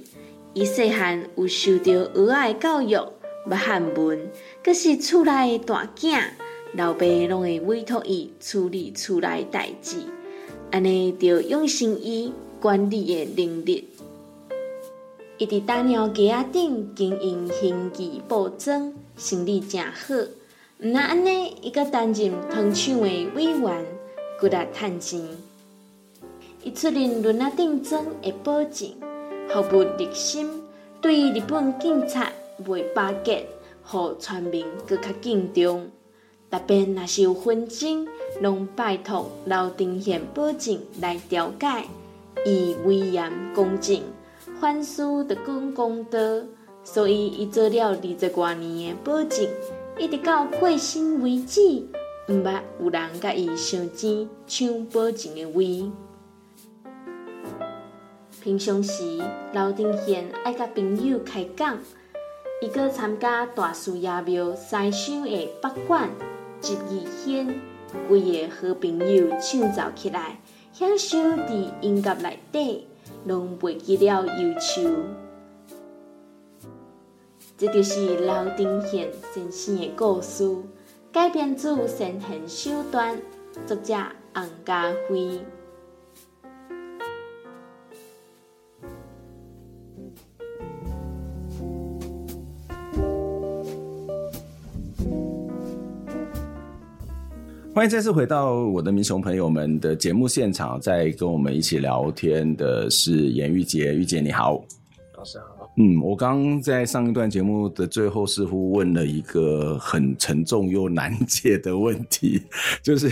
[0.54, 2.96] 伊细汉有受到儿爱教育，
[3.48, 4.30] 捌汉文。
[4.62, 6.20] 阁是厝内的大囝，
[6.74, 10.02] 老爸拢会委托伊处理厝内代志，
[10.70, 13.88] 安尼就养成伊管理的能力。
[15.38, 20.14] 伊伫大鸟鸡仔顶经营兴记报庄，生意正好。
[20.82, 23.86] 毋但安尼，伊阁担任糖厂的委员，
[24.38, 25.22] 骨力趁钱。
[26.62, 28.90] 伊出任轮仔顶庄的保证，
[29.48, 30.46] 服务热心，
[31.00, 32.30] 对日本警察
[32.62, 33.46] 袂巴结。
[33.90, 35.90] 互村民搁较敬重，
[36.48, 38.06] 特别若是有纷争，
[38.40, 41.86] 拢拜托刘定宪保证来调解。
[42.46, 44.00] 伊威严公正，
[44.60, 46.18] 凡事得讲公道，
[46.84, 49.44] 所以伊做了二十多年的保证，
[49.98, 51.60] 一直到过身为止，
[52.28, 55.90] 毋捌有人甲伊相钱抢保证的位。
[58.40, 59.20] 平常时，
[59.52, 61.76] 刘定贤爱甲朋友开讲，
[62.62, 66.10] 伊阁参加大树爷庙西厢的北管、
[66.60, 67.58] 集义献，
[68.06, 70.38] 规个好朋友唱奏起来，
[70.70, 72.86] 享受伫音乐内底，
[73.24, 74.90] 拢袂记了忧愁。
[77.56, 80.54] 这就是刘定贤先生的故事，
[81.10, 83.16] 改编自《神仙手段》，
[83.66, 83.94] 作者
[84.34, 85.40] 洪家辉。
[97.80, 104.62] 欢迎再次回到我的民雄朋友们的节目现场，在跟我们一起聊天的是颜玉洁，玉洁你好，
[105.16, 105.46] 老师好。
[105.78, 112.42] 嗯，我刚刚在上一段节目的最后似乎问了一个很沉重又难解的问题，
[112.82, 113.10] 就是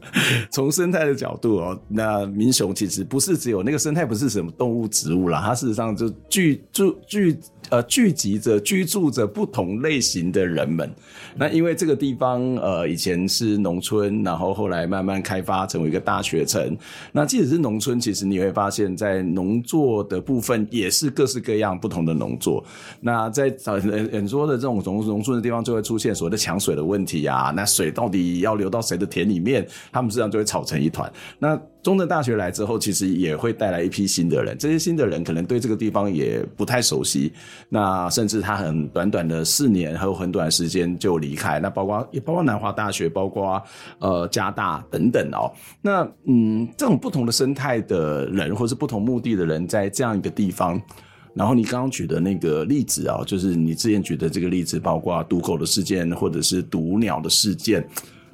[0.50, 7.36] 从生态的角度哦，那民雄其实不是只有那个生态，不是什么动物植物啦，它事实上就聚住聚。
[7.70, 10.90] 呃，聚集着居住着不同类型的人们。
[11.34, 16.76] 那因为这个地方，呃，以前是农村，然后后来慢慢开发成为一个大学城。
[17.12, 22.64] 那即使是农村，其实你会发现在农作的部分也是各式各样不同的农作。
[23.00, 27.52] 那在很很多的这种农农村的地方，就会出现所谓的抢水的问题啊。
[27.54, 29.66] 那水到底要流到谁的田里面？
[29.92, 31.10] 他们实际上就会吵成一团。
[31.38, 34.58] 那中正大学来之后，其实也会带来一批新的人。
[34.58, 37.32] 这些新的人可能对这个地方也不太熟悉。
[37.68, 41.60] 那甚至他很短短的四年，还有很短的时间就离开。
[41.60, 43.62] 那包括也包括南华大学，包括
[44.00, 45.48] 呃加大等等哦。
[45.80, 50.82] 那嗯，这种不同的生态的人，或是不同目的的人，在这样一个地方，
[51.34, 57.86] 然后你刚刚举的那个例子啊，就是你之前举的这个例子，包括毒狗的事件，或者是毒鸟的事件，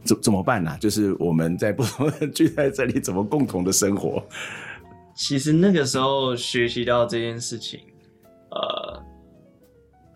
[0.04, 0.76] 怎怎么办呢？
[0.80, 4.22] 就是我们在不同的人聚在这里，怎么共同的生活？
[5.14, 7.80] 其实那个时候学习到这件事情，
[8.50, 9.02] 呃。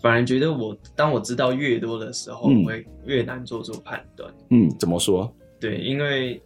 [0.03, 4.33] 反而觉得我当我知道越多的时候，会越难做出判断。
[4.51, 5.35] 嗯，怎么说？
[5.59, 6.41] 对，因为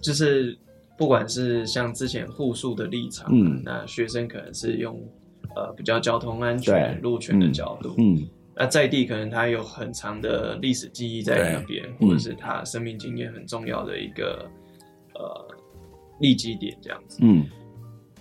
[0.00, 0.58] 就是
[0.96, 4.98] 不管是像之前护树的立场，嗯，那学生可能是用
[5.54, 14.48] 呃比较交通安全、路权的角度，嗯，嗯，那在地可能他有很长的历史记忆在那边，或者是他生命经验很重要的一个
[15.14, 15.48] 呃
[16.20, 17.46] 立基点这样子，嗯，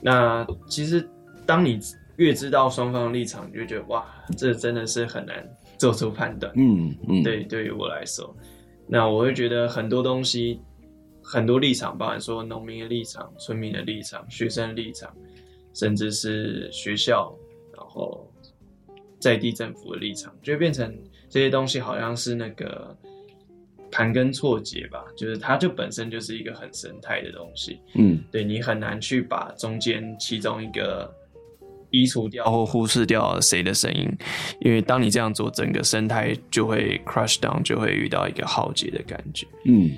[0.01, 1.07] 那其实
[1.45, 1.79] 当你。
[2.17, 4.05] 越知道双方的立场，你就觉得哇，
[4.37, 5.43] 这真的是很难
[5.79, 6.53] 做出判断。
[6.55, 8.37] 嗯嗯，对，对于我来说，
[8.85, 10.61] 那我会觉得很多东西，
[11.23, 15.11] 很多立场，包含说农民的立场、村民的立场、学生的立场，
[15.73, 17.35] 甚至是学校，
[17.75, 18.31] 然后
[19.23, 20.93] 在地政府的立场，就会变成
[21.29, 22.95] 这些东西好像是那个
[23.89, 27.79] 盘根错节吧，就是它就本身就是一个很生态的东西。
[27.95, 31.09] 嗯，对，你很难去把中间其中一个。
[31.95, 34.09] 移除掉或忽视掉谁的声音，
[34.61, 39.45] 因为当你这样做，整个生态就会 crush down，就会遇到一个浩劫的感觉。
[39.65, 39.91] 嗯，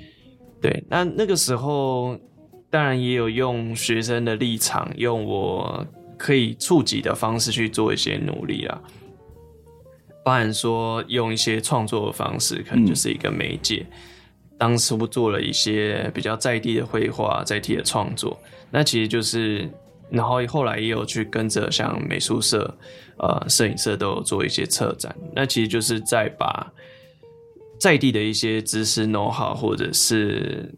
[0.60, 0.84] 对。
[0.90, 2.20] 那那个时候，
[2.68, 5.86] 当然也有用学生的立场，用我
[6.18, 8.78] 可以触及的方式去做一些努力啦。
[10.26, 13.86] 包含说用一些创作的方式，可能就是一个媒介。
[13.88, 13.96] 嗯、
[14.58, 18.36] 当时我做了一些比较在地的绘画，在地的创作，
[18.72, 19.70] 那其实就是。
[20.08, 22.78] 然后后来也有去跟着像美术社、
[23.18, 26.72] 呃摄影社都有做一些策展，那其实就是在把
[27.76, 30.72] 在地的一些知识 know how 或者是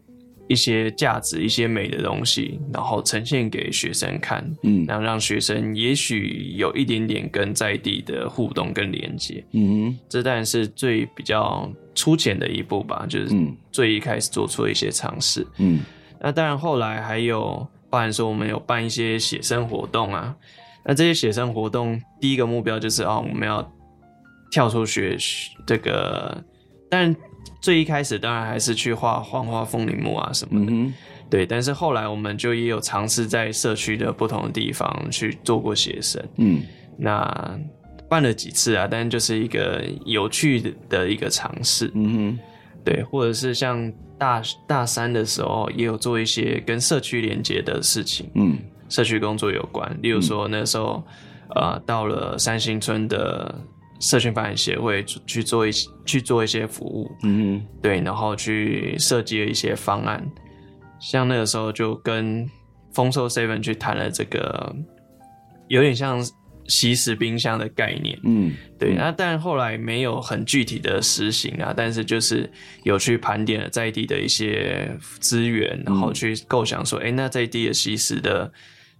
[0.49, 13.33] 一些价值、一些美的东西，然后呈现给学生看，嗯，然后让学生也许有一点点跟在地的互动跟连接，嗯哼，这当然是最比较粗浅的一步吧，就是
[13.71, 15.79] 最一开始做出了一些尝试，嗯，
[16.19, 17.65] 那当然后来还有。
[17.91, 20.35] 包含说我们有办一些写生活动啊，
[20.85, 23.67] 那这些写生活动第一个目标就是哦，我们要
[24.51, 25.17] 跳出学
[25.65, 26.37] 这个，
[26.87, 27.11] 但
[27.61, 30.93] 最一开始当然还是去画黄花风铃木啊什么的，嗯、
[31.29, 31.45] 对。
[31.45, 36.61] 但是后来我们就也有尝试在社区的不同的地方去做过写生，嗯，
[36.97, 37.59] 那
[38.07, 42.39] 办了几次啊，但就是一个有趣的一个尝试，嗯哼，
[42.83, 43.91] 对，或者是像。
[44.19, 48.57] 大大三的时候，也有做一些跟社区连接的事情，嗯，
[48.89, 49.97] 社区工作有关。
[50.01, 51.01] 例如说，那时候，
[51.55, 53.55] 嗯、呃，到了三星村的
[53.99, 60.25] 社群发展协会去做一些去做一些服务，嗯，对，然后去设计了一些方案。
[60.99, 62.49] 像那个时候，就跟
[62.93, 64.75] 丰收 seven 去谈了这个，
[65.67, 66.25] 有点像
[66.67, 68.93] 吸食冰箱的概念，嗯，对。
[68.95, 72.49] 那但后来没有很具体的实行啊，但是就是
[72.83, 74.89] 有去盘点了在地的一些
[75.19, 78.51] 资源，然后去构想说，哎、欸，那在地的吸食的。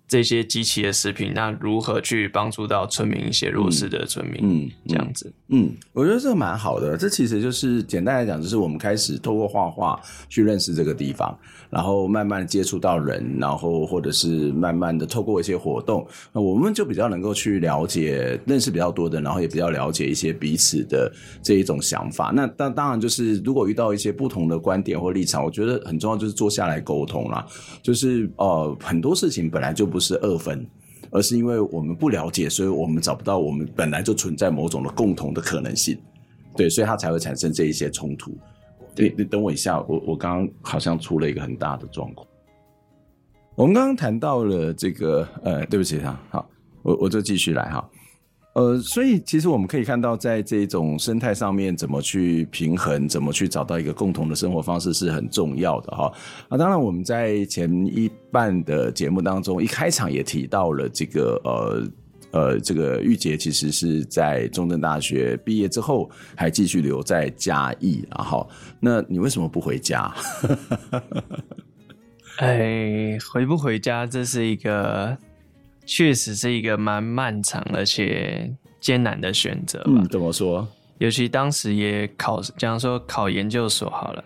[0.09, 4.39] 这些机器的食品，那如何去帮助到村民一些弱势的村民？
[4.41, 6.97] 嗯，这样子，嗯，我觉得这个蛮好的。
[6.97, 11.37] 这其实就是简单来讲，就是我们开始透过画画去认识这个地方，
[11.69, 21.11] 然后慢慢接触到人，然后或者是慢慢的透过一些活动，那我们就比较能够去了解、认识比较多的，然后也比较了解一些彼此的
[21.43, 22.31] 这一种想法。
[22.33, 27.45] 那当当然就是如果遇到一些不同的观点或立场，我觉得很重要就是坐下来沟通啦。
[27.83, 29.98] 就是呃，很多事情本来就不。
[29.99, 30.65] 不是二分，
[31.11, 35.99] 而是因为我们不了解，所以我们找不到我们本来就存在某种的共同的可能性，
[36.55, 38.31] 对，所以它才会产生这一些冲突。
[38.95, 42.25] 你，你等我一下，我我刚刚好像出了一个很大的状况。
[43.55, 46.49] 我们刚刚谈到了这个，呃，对不起哈，好，
[46.81, 47.89] 我我就继续来哈。
[48.59, 56.11] 呃，所以其实我们可以看到，在这种生态上面，怎么去平衡，怎么去找到一个共同的生活方式是很重要的哈。
[56.49, 61.87] 啊，当然我们在前一半的节目当中，一开场也提到了这个呃
[62.31, 68.45] 呃，这个玉洁其实是在中正大学毕业之后，还继续留在嘉义，然后
[68.81, 70.13] 那你为什么不回家？
[72.39, 75.17] 哎，回不回家，这是一个。
[75.91, 79.91] 确实是一个蛮漫长而且艰难的选择吧。
[79.95, 80.67] 嗯，怎么说？
[80.99, 84.23] 尤其当时也考，假如说考研究所好了，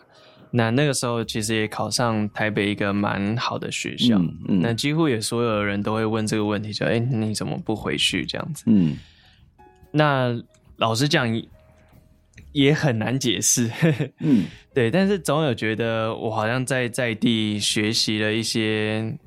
[0.52, 4.18] 那那个时候其实也考上台北一个蛮好的学校。
[4.18, 8.66] 嗯，嗯，那几乎也所有的人都会问这个问题，就哎，你怎么不回去这样子？
[8.68, 8.98] 嗯，
[9.92, 10.38] 那
[10.76, 11.42] 老实讲
[12.52, 13.72] 也很难解释。
[14.20, 14.44] 嗯，
[14.74, 19.18] 对，但是总有觉得我好像在在地学习了一些。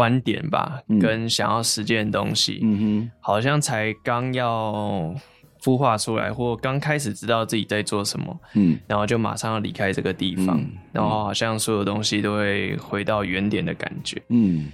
[0.00, 5.14] 观点吧，跟想要实践的东西，嗯哼，好像才刚要
[5.62, 14.72] 孵化出来，或刚开始知道自己在做什么，嗯，然后就马上要离开这个地方，嗯、然后好像所有东西都会回到原点的感觉，嗯，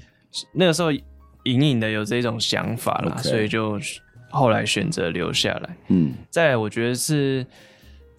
[0.52, 3.80] 那个时候隐隐的有这种想法啦.所以就
[4.30, 7.44] 后来选择留下来，嗯，再来我觉得是。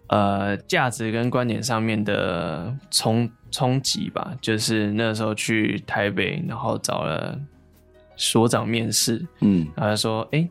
[0.10, 7.40] 呃，价值跟观点上面的冲冲击吧，就是那时候去台北，然后找了
[8.16, 10.50] 所长面试，嗯，然后他说，哎、欸，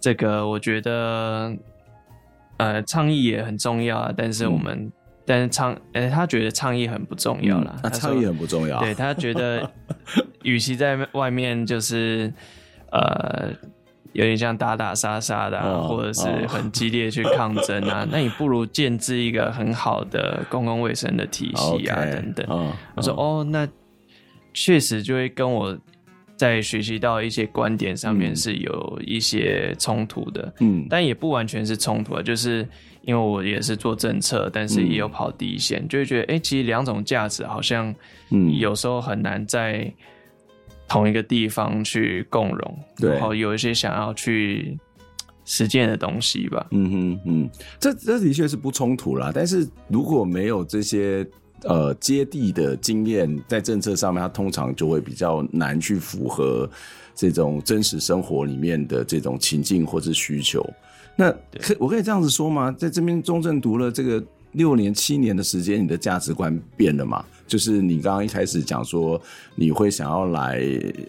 [0.00, 1.56] 这个我觉得，
[2.58, 4.92] 呃，倡议也很重要啊，但是我们，嗯、
[5.24, 9.70] 但是倡，哎、欸，他觉得倡议很不重要啦，嗯、他倡议很不重要，对，他觉得，
[10.44, 12.32] 与其在外面就是，
[12.90, 13.50] 呃。
[14.12, 18.08] 有点像打打杀杀的、啊，oh, 或者是很激烈去抗争啊，oh.
[18.10, 22.46] 那你不如建置一个很好的公共卫生的体系啊.等等。
[22.48, 22.60] Oh.
[22.60, 22.68] Oh.
[22.96, 23.68] 我说哦，那
[24.52, 25.78] 确实就会跟我
[26.36, 32.66] 在学习到一些观点上面是有一些冲突的，嗯，但也不完全是冲突啊，就是
[33.02, 37.94] 因为我也是做政策，但是也有跑第一线，嗯、就会觉得哎、欸，其实两种价值好像
[38.58, 39.92] 有时候很难在。
[40.90, 44.76] 同一个地方去共荣，对，然后有一些想要去
[45.44, 46.66] 实践的东西吧。
[46.72, 49.30] 嗯哼嗯，这这的确是不冲突啦。
[49.32, 51.26] 但是如果没有这些
[51.62, 56.68] 呃接地的经验，在政策上面，它通常就会比较难去符合
[57.14, 60.68] 这种真实生活里面的这种情境或是需求。
[61.16, 61.30] 那
[61.60, 62.70] 可我可以这样子说吗？
[62.76, 64.22] 在这边中正读了这个。
[64.52, 67.24] 六年七年的时间，你的价值观变了嘛？
[67.46, 69.20] 就是你刚刚一开始讲说，
[69.56, 70.60] 你会想要来，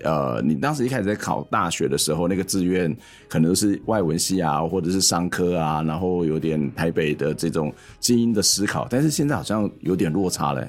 [0.03, 2.95] 呃，你当时一开始在考大学的时候，那个志愿
[3.27, 10.67] 可能是外文系啊，或者是商科啊，然后有点台北的这种精英的思考，但是现在好像有点落差嘞。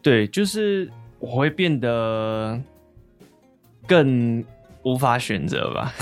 [0.00, 2.58] 对，就是我会变得
[3.86, 4.42] 更
[4.82, 5.94] 无法选择吧。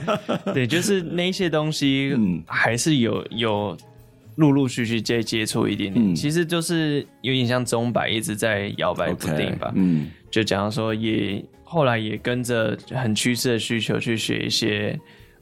[0.54, 3.76] 对，就是那些东西，嗯，还是有有。
[4.36, 9.68] 陆陆续续接接触一点点，嗯、其实就是有点像钟摆一直在摇摆不定吧。
[9.68, 14.98] Okay, 嗯，就讲说也后来也跟着很趋势的需求去学一些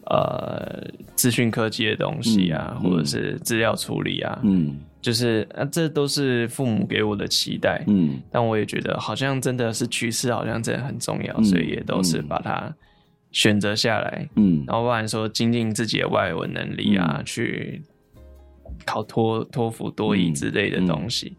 [0.06, 0.84] 呃
[1.16, 4.38] 资讯科技的东西啊，嗯、或者是资料处理啊。
[4.44, 7.82] 嗯，就是啊，这都是父母给我的期待。
[7.88, 12.72] 嗯，但我也觉得好像真的是趋势，好像真的很重要，嗯、所以也都是把它
[13.32, 14.28] 选择下来。
[14.36, 17.82] 嗯，然后不然说精进自己的外文能力啊，嗯、去。
[18.84, 21.36] 考托托福多益之类的东西，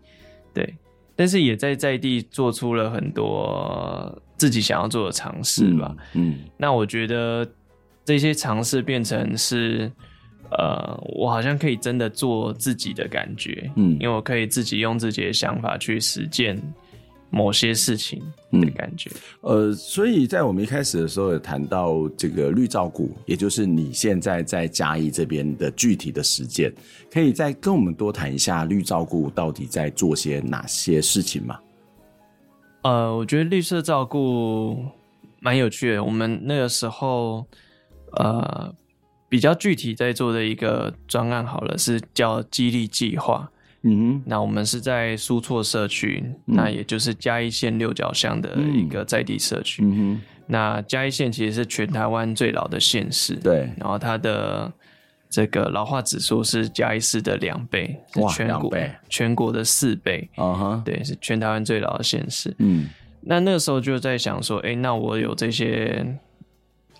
[0.53, 0.75] 对，
[1.15, 5.95] 但是也在在地做出了很多自己想要做的尝试吧。
[6.13, 7.47] 嗯，嗯那我觉得
[8.03, 9.91] 这些尝试变成是，
[10.51, 13.71] 呃，我好像可以真的做自己的感觉。
[13.75, 16.61] 嗯，因为我可以自己用自己的想法去实践
[17.35, 19.11] 某些事情的感觉。
[19.41, 26.73] 呃，所以在我们一开始的时候也谈到这个绿照顾，也就是你现在在嘉义这边的具体的实践，
[27.11, 31.59] 可以再跟我们多谈一下绿照顾到底在做些哪些事情吗？
[32.83, 34.85] 呃，我觉得绿色照顾
[35.41, 36.01] 蛮有趣的。
[36.01, 37.45] 我们那个时候，
[38.13, 38.73] 呃，
[39.27, 43.51] 比较具体在做的一个专案，好了，是叫激励计划。
[43.85, 49.81] 嗯哼，那我们是在苏措社区，嗯，那也就是嘉义县六角乡的一个在地社区。
[49.83, 53.35] 嗯哼，那嘉义县其实是全台湾最老的县市。
[53.35, 54.71] 对，然后它的。
[55.27, 58.73] 这个老化指数是嘉义市的两倍，是全国
[59.09, 60.29] 全国的四倍。
[60.35, 60.83] Uh -huh.
[60.83, 62.55] 对，是全台湾最老的县市。
[62.59, 62.87] 嗯，
[63.19, 66.15] 那那个时候就在想说，哎，那我有这些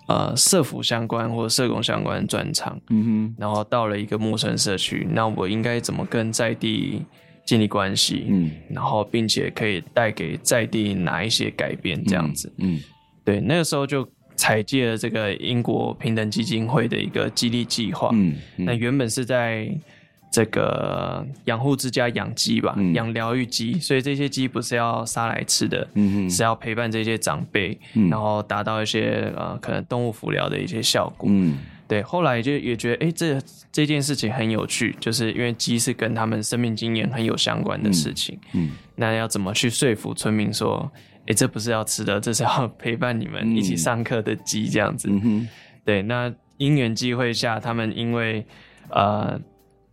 [0.06, 7.02] 呃社福相关或者社工相关的专长，嗯哼，然后到了一个陌生社区，那我应该怎么跟在地
[7.44, 8.26] 建立关系？
[8.28, 12.02] 嗯，然后并且可以带给在地哪一些改变？
[12.04, 12.80] 这样子，嗯，嗯
[13.24, 14.06] 对，那个时候就。
[14.38, 19.66] 采借了这个英国平等基金会的一个激励计划，嗯，嗯，那原本是在
[20.36, 31.56] 这个养护之家养鸡吧，养疗愈鸡，所以这些鸡不是要杀来吃的，嗯，是要陪伴这些长辈，嗯，然后达到一些呃可能动物辅疗的一些效果，嗯，
[31.88, 32.02] 对。
[32.02, 33.40] 后来就也觉得，哎，这
[33.72, 40.92] 这件事情很有趣，就是因为鸡是跟他们生命经验很有相关的事情，嗯，嗯，那要怎么去说服村民说？
[41.20, 45.08] 哎、欸，这不是要吃的，这是要陪伴你们一起上课的鸡，这样子。
[45.10, 45.48] 嗯、
[45.82, 48.46] 对，那因缘机会下，他们因为
[48.90, 49.40] 呃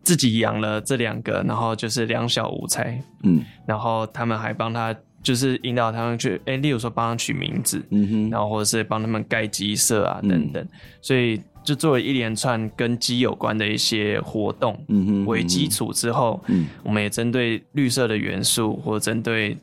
[0.04, 3.02] 自己养了这两个，然后就是两小无猜。
[3.24, 10.70] 嗯，然后他们还帮他，就是引导他们去，哎、欸，例如说帮他取名字，嗯哼，然后或者是帮他们盖鸡舍啊等等、嗯。
[11.02, 19.58] 所以就做了一连串跟鸡有关的一些活动，嗯哼，为基础之后，嗯，我们也针对绿色的元素或针对。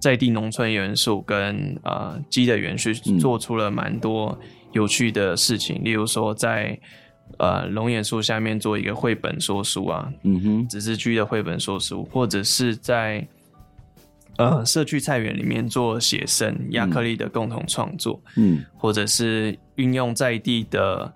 [0.00, 4.38] 在地农村元素跟呃鸡的元素做出了蛮多
[4.70, 6.78] 有趣的事情，嗯、例如说在
[7.36, 13.26] 呃龙眼树下面做一个绘本说书啊，嗯哼，纸质居的绘本说书，或者是在
[14.38, 21.12] 呃社区菜园里面做写生亚克力的共同创作，嗯，或者是运用在地的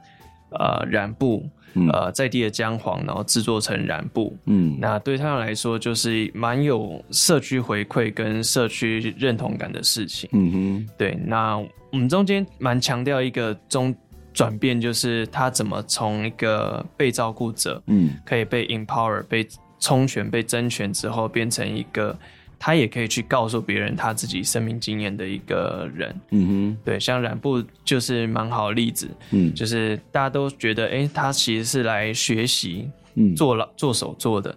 [0.50, 1.48] 呃染布。
[1.74, 4.36] 嗯、呃，在地的姜黄，然后制作成染布。
[4.44, 10.28] 嗯，那对他们来说，就是蛮有社区回馈跟社区认同感的事情。
[10.34, 11.18] 嗯哼，对。
[11.24, 11.56] 那
[11.90, 13.94] 我们中间蛮强调一个中
[14.32, 19.46] 转变，就是他怎么从一个被照顾者，嗯，可以被 empower、被
[19.78, 22.18] 充权、被争权之后，变成一个。
[22.64, 34.56] 他也可以去告诉别人他自己生命经验的一个人，嗯哼，对，像染布就是蛮好的例子，嗯，就是大家都觉得，哎、欸，他其实是来学习，嗯，做了做手做的，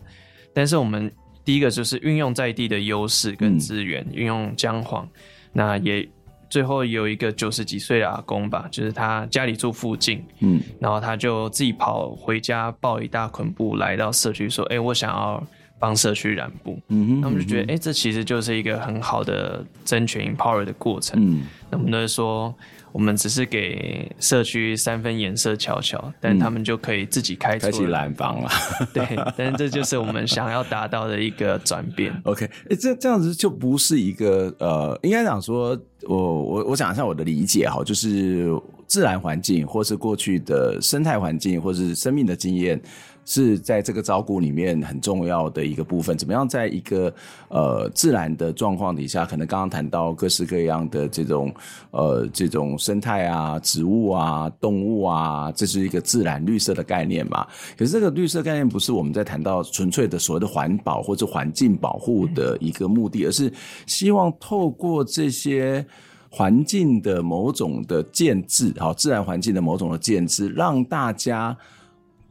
[0.53, 1.11] 但是我们
[1.43, 5.09] 第一个就是运用在地的优势跟资源，运、嗯、用姜黄，
[5.51, 6.07] 那也
[6.55, 15.43] 最后有一个九十几岁的阿公吧，就是他家里住附近，嗯，然后他就自己跑回家抱一大捆布来到社区说，哎、欸，我想要。
[15.77, 21.19] 帮社区染布，嗯哼，他们就觉得，哎、欸，这其实就是一个很好的争取 empower 的过程。
[21.21, 22.55] 嗯，那我们都说，
[22.95, 28.49] 我们只是给社区三分颜色瞧瞧，但他们就可以自己开开启染坊了。
[28.93, 32.17] 对，但是这就是我们想要达到的一个转变。
[32.23, 38.49] OK，这这样子就不是一个呃，应该讲说，我我我讲一下我的理解哈，就是
[38.87, 42.81] 自然环境，或是过去的生态环境，或是生命的经验。
[43.25, 46.15] 是在这个照顾里面很重要的一个部分。
[46.17, 47.13] 怎么样在一个
[47.49, 51.53] 呃自然的状况底下，可能刚刚谈到各式各样的这种
[51.91, 57.45] 呃这种生态啊、植物啊、动物啊，这是一个自然绿色的概念嘛？
[57.75, 63.51] 可是这个绿色概念不是我们在谈到纯粹的所谓的环保或者环境保护的一个目的，而是
[63.87, 65.83] 希望透过这些
[66.29, 71.57] 环境的某种的建制，好，自然环境的某种的建制，让大家。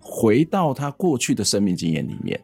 [0.06, 2.38] 回到他过去的生命经验里面，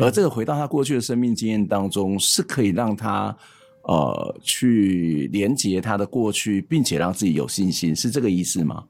[0.00, 3.36] 而这个回到他过去的生命经验当中，是可以让他
[3.82, 8.84] 呃去连接他的过去，并且让自己有信心，是这个意思吗？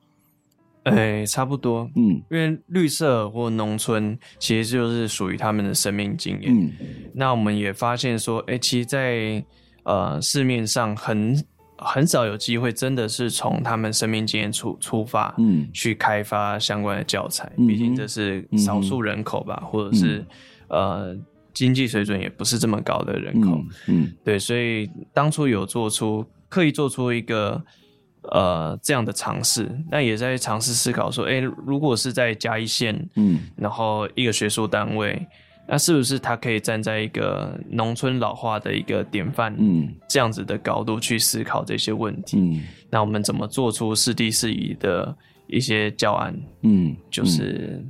[0.84, 6.56] 哎、欸，差不多，嗯，因为绿色或农村其实就是属于他们的生命经验。
[6.56, 6.72] 嗯，
[7.12, 9.44] 那我们也发现说，哎、欸，其实在
[9.82, 11.44] 呃市面上很。
[11.78, 17.50] 很少有机会，真的是从他们生命经验出出发，嗯，去开发相关的教材。
[17.56, 20.24] 毕、嗯、竟这是少数人口吧，嗯、或者是、
[20.68, 21.16] 嗯、呃
[21.52, 23.56] 经济水准也不是这么高的人口，
[23.88, 24.12] 嗯，嗯。
[24.24, 27.62] 对，所以当初有做出刻意做出一个
[28.32, 35.26] 呃这样的尝试，那也在尝试思考说，哎、欸，如果是在嘉义县，嗯，然后一个学术单位。
[35.68, 42.38] 那是不是他可以站在一个农村老化的一个典范，嗯，这样子的高度去思考这些问题？
[42.38, 45.12] 嗯，那我们怎么做出适地适宜的
[45.48, 46.32] 一些教案？
[46.62, 47.84] 嗯，就是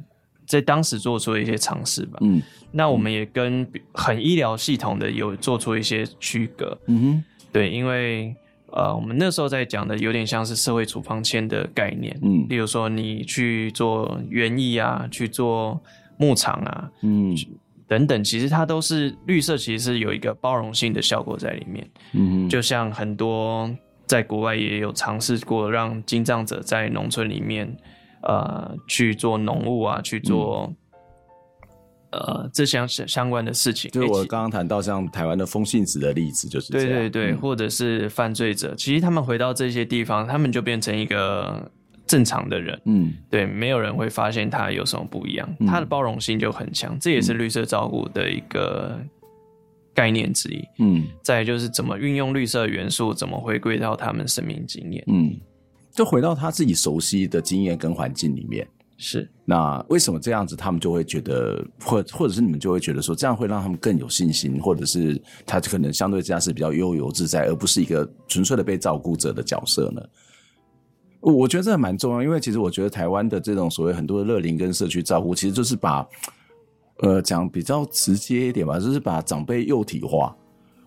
[0.46, 2.18] 在当时做出一些尝试吧。
[2.22, 2.40] 嗯，
[2.72, 6.78] 那我们也跟很医疗系统的有做出一些区隔。
[6.86, 8.34] 嗯哼，对，因为
[8.72, 12.18] 呃，我们那时候在讲的有点像是社会处方签的概念。
[12.22, 15.78] 嗯，例如说你去做园艺啊，去做
[16.16, 17.36] 牧场啊，嗯。
[17.88, 21.88] 等等，其实它都是绿色，其实是有一个包容性的效果在里面。
[22.12, 23.70] 嗯，就像很多
[24.06, 27.72] 在国外也有尝试过，让经藏者在农村里面，
[28.22, 30.68] 呃，去做农务啊，去做，
[32.10, 33.90] 嗯、呃，这相相关的事情。
[33.92, 36.72] 就我刚刚谈到像台湾的风信子的例子，就是。
[36.72, 41.70] 对对对，嗯、或者是犯罪者，其实他们回到这些地方，他们就变成一个。
[42.06, 48.96] 正常的人，嗯，对，没有人会发现他有什么不一样，嗯、他的包容性就很强，这也是绿色照顾的一个
[49.92, 55.34] 概念之一，嗯，再就是怎么运用绿色元素，怎么回归到他们生命经验，嗯，
[55.92, 58.64] 就回到他自己熟悉的经验跟环境里面，
[58.98, 70.00] 是，那为什么这样子，他们就会觉得，或或者是你们就会觉得说，这样会让他们更有信心，或者是他可能相对之下是比较悠游自在，而不是一个纯粹的被照顾者的角色呢？
[71.32, 76.06] 我觉得这蛮重要，因为其实我觉得台湾的这种所谓很多的乐龄跟社区照顾，其实就是把，
[76.98, 80.32] 呃，讲比较直接一点吧，就是把长辈幼体化，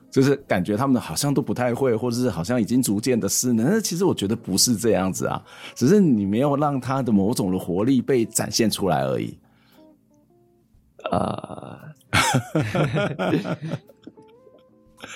[0.10, 3.70] 就是感觉他们好像都不太会，或者是好像已经逐渐的失能。
[3.70, 5.44] 但其实我觉得不是这样子啊，
[5.76, 9.38] 只是你没有让他的某种的活力被展现出来而已。
[11.12, 11.78] 呃，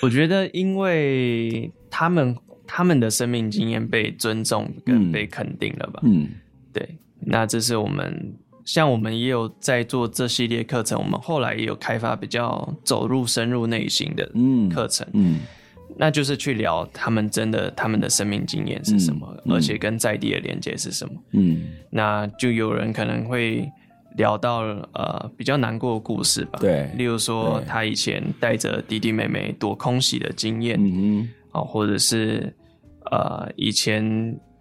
[0.02, 2.36] 我觉得因为他们。
[2.66, 6.00] 他们的生命经验被尊重跟被肯定了吧？
[6.04, 6.30] 嗯，
[6.72, 6.98] 对。
[7.26, 8.34] 那这是我们，
[8.66, 14.26] 像我们也有在做这系列课程，我们后来也有开发比较走入深入内心的
[14.74, 15.08] 课程。
[15.14, 15.40] 嗯，嗯，
[15.96, 21.14] 那就是去聊他们真的他们的生命经验是什么，嗯嗯，而且跟在地的连接是什么。
[21.32, 23.70] 嗯，那就有人可能会
[24.18, 24.62] 聊到
[24.94, 26.60] 呃比较难过的故事吧。
[26.60, 30.78] 对，例如说他以前带着弟弟妹妹躲空袭的经验。
[30.80, 32.54] 嗯哦，或者是，
[33.12, 34.04] 呃，以前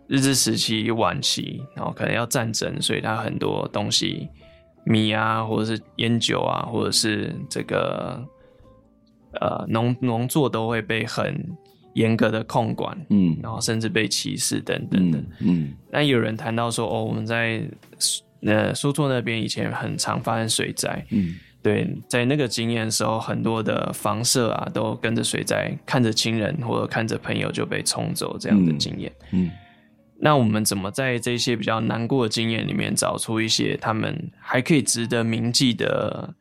[0.07, 4.29] 日治时期晚期，然后可能要战争，所以他很多东西，
[4.85, 8.23] 米啊，或者是烟酒啊，或者是这个，
[9.41, 11.35] 呃，农农作都会被很
[11.95, 17.63] 严格的控管，嗯，然后甚至被歧视等等等，嗯，那、嗯、有人谈到说，哦，我们在
[18.43, 21.37] 呃苏措那边以前很常发生水灾，嗯。
[21.63, 29.13] 对，在那个经验的时候，很多的房舍啊，都跟着水灾，看着亲人或者看着朋友就被冲走，这样的经验。
[29.31, 29.51] 嗯，嗯，
[30.19, 36.35] 那我们怎么在这些比较难过的经验里面，找出一些他们还可以值得铭记的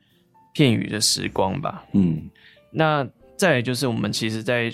[0.54, 1.84] 片语的时光吧？
[1.94, 2.30] 嗯，
[2.72, 3.08] 那
[3.38, 4.72] 再来就是我们其实，在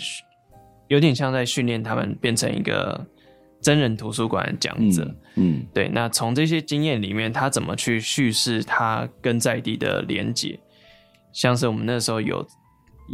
[0.88, 3.06] 有点像在训练他们变成一个。
[3.60, 10.60] 真人图书馆讲者，嗯，嗯，对，那从这些经验里面，他怎么去叙事他跟在地的连接？
[11.32, 12.46] 像是我们那时候有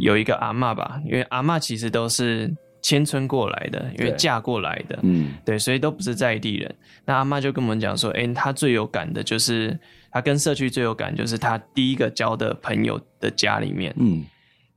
[0.00, 2.50] 有一个阿嬷吧，因为阿嬷其实都是
[2.82, 6.74] 迁村过来的，因为嫁过来的，嗯，对，所以都不是在地人。
[7.04, 9.78] 那阿嬷就跟我们讲说，哎、欸，他最有感的就是
[10.10, 14.24] 他跟社区最有感，就是他第一个交的朋友的家里面，嗯，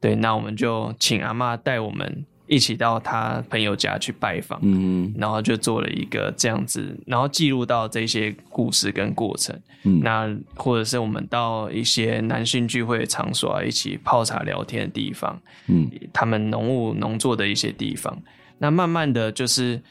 [0.01, 2.25] 对，那我们就请阿嬷带我们。
[2.47, 18.17] 一起到他朋友家去拜访，嗯，然后就做了一个这样子，然后记录到这些故事跟过程，嗯，那或者是我们到一些男性聚会场所啊，一起泡茶聊天的地方，嗯，他们农务农作的一些地方，
[18.57, 19.81] 那慢慢的就是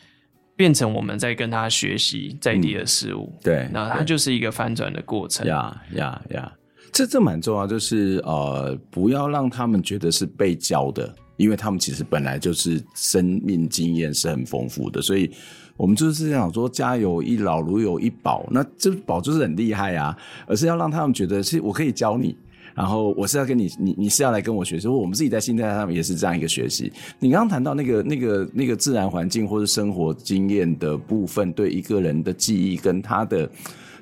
[0.57, 6.51] 变成我们在跟他学习在地的事物，嗯，对，那它就是一个翻转的过程，呀呀呀，
[6.91, 11.15] 这这蛮重要，就是呃，不要让他们觉得是被教的。
[11.37, 15.31] 因为他们其实本来就是生命经验是很丰富的，所以
[15.77, 20.17] 我们就是想说，家有一老如有一宝，那这宝就是很厉害啊，
[20.47, 22.35] 而是要让他们觉得是我可以教你，
[22.75, 26.93] 然后我是要跟你，你你是要来跟我学习，我们自己在心态上也是这样一个学习。
[27.19, 33.51] 你刚刚谈到那个那个那个自然环境或者生活经验的部分，对一个人的记忆跟他的。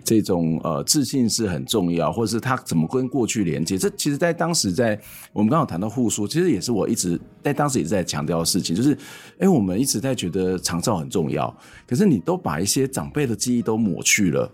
[0.04, 3.78] 这种呃自信是很重要，或者是他怎么跟过去连接？
[3.78, 5.00] 这其实，在当时在
[5.32, 8.96] 我们刚好谈到护书，其实也是我一直在当时也是在强调的事情，就是，
[9.38, 11.52] 哎，我们一直在觉得长照很重要，
[11.86, 14.48] 可是你都把一些长辈的记忆都抹去了。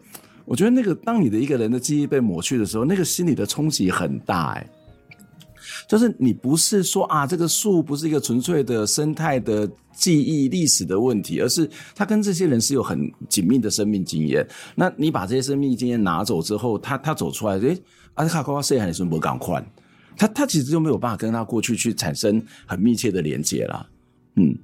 [0.45, 4.67] 我觉得那个当你的一个人的记忆被抹去的时候，那个心理的冲击很大，哎。
[5.91, 14.47] 就是你不是说啊，这个树不是一个纯粹的生态的记忆历史的问题，而是他跟这些人是有很紧密的生命经验。
[14.77, 17.77] 那你把这些生命经验拿走之后，他他走出来，诶，
[18.15, 19.61] 阿卡瓜谁还是不赶快？
[20.17, 23.85] 他他其实就没有办法跟他过去去产生很密切的连接了。
[24.37, 24.57] 嗯，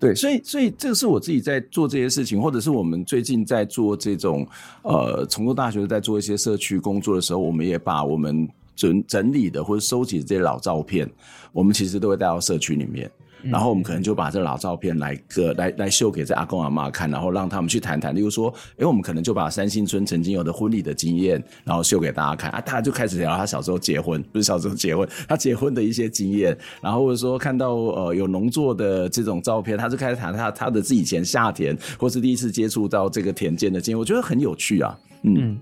[0.00, 4.44] 对，所以所以这个是我自己在做这些事情，或者是我们最近在做这种
[4.82, 8.48] 呃，崇州大学在做一些社区工作的时候，我们也把我们。
[8.76, 11.10] 整整理的或者收集的这些老照片，
[11.52, 13.10] 我们其实都会带到社区里面，
[13.42, 18.14] 然后我们可能就把这老照片来个来来秀给这阿公阿妈看，然后让他们去谈谈。
[18.14, 34.98] 例如说，诶，我们可能就把三星村曾经有的婚礼的经验，然后秀给大家看啊，大家就开始聊他小时候结婚，不是小时候结婚， 他结婚的一些经验，然后或者说看到呃有农作的这种照片，他就开始谈他他的自己以前下田或是第一次接触到这个田间的经验，我觉得很有趣啊。
[35.22, 35.58] 嗯，嗯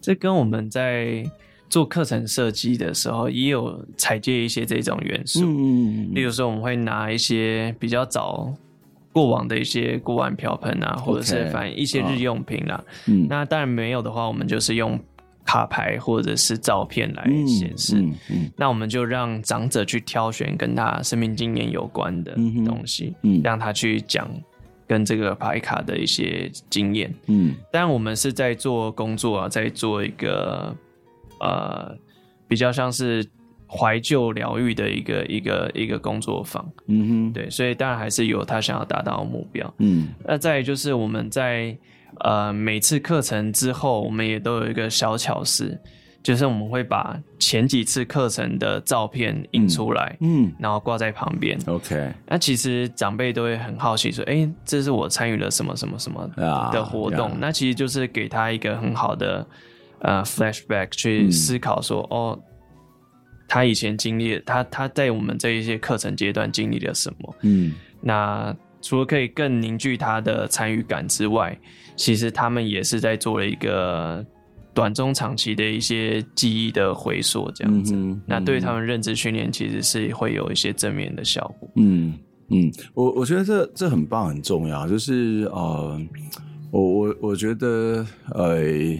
[0.00, 1.28] 这跟我们在。
[1.74, 5.40] 做课程设计的时候，也有采借一些这种元素。
[5.44, 8.54] 嗯，例如说，我们会拿一些比较早
[9.12, 12.84] 过往的一些锅碗瓢盆啊，或者是反正一些日用品啦。
[13.08, 14.96] 嗯，那当然没有的话，我们就是用
[15.44, 17.96] 卡牌或者是照片来显示。
[17.96, 24.30] 嗯，嗯，那我们就让长者去挑选跟他生命经验有关的东西，嗯，让他去讲
[24.86, 27.12] 跟这个牌卡的一些经验。
[27.26, 30.72] 嗯，当然我们是在做工作啊，在做一个。
[31.44, 31.94] 呃，
[32.48, 33.22] 比较像是
[33.68, 41.76] 怀旧疗愈的一个一个一个工作坊，嗯哼，对，所以当然还是有他想要达到的目标，嗯，那再就是我们在
[42.20, 45.76] 呃每次课程之后，我们也都有一个小巧思，
[46.22, 56.30] 就是我们会把前几次课程的照片印出来，嗯，然后挂在旁边，OK，那其实长辈都会很好奇说，哎、欸，这是我参与了什么什么什么
[56.72, 59.44] 的活动，啊、那其实就是给他一个很好的。
[60.04, 62.42] 呃，flashback 去思考说，嗯、哦，
[63.48, 67.36] 他以前经历，他他在我们这一些课程阶段经历了什么？
[67.40, 71.58] 嗯，那除了可以更凝聚他的参与感之外，
[71.96, 74.22] 其实他们也是在做了一个
[74.74, 77.94] 短中长期的一些记忆的回溯，这样子。
[77.94, 81.66] 嗯嗯、那对他们认知训练其实是会有一些正面的效果。
[81.76, 82.12] 嗯
[82.50, 85.98] 嗯，我我觉得这这很棒，很重要，就是呃，
[86.70, 88.98] 我我我觉得呃。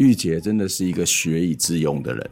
[0.00, 2.30] 玉洁真的是一个学以致用的人，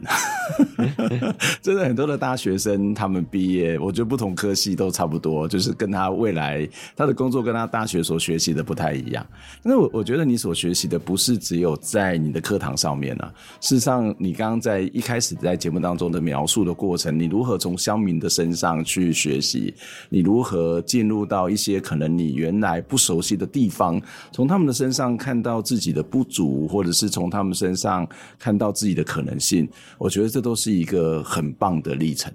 [1.61, 9.23] 真的很多的大学生他们毕业，我觉得不同科系都差不多，就是跟他未来他的工作跟他大学所学习的不太一样。
[9.61, 19.71] 那我我觉得你所学习的不是只有在你的课堂上面啊，事实上你刚刚在一开始在节目当中的描述的过程，你如何从乡民的身上去学习，
[20.09, 24.01] 你如何进入到一些可能你原来不熟悉的地方，
[24.31, 27.58] 从他们的身上看到自己的不足，或者是从他们。
[27.59, 28.07] 身上
[28.37, 32.31] 看到自己的可能性，我觉得这都是一个很棒的历程。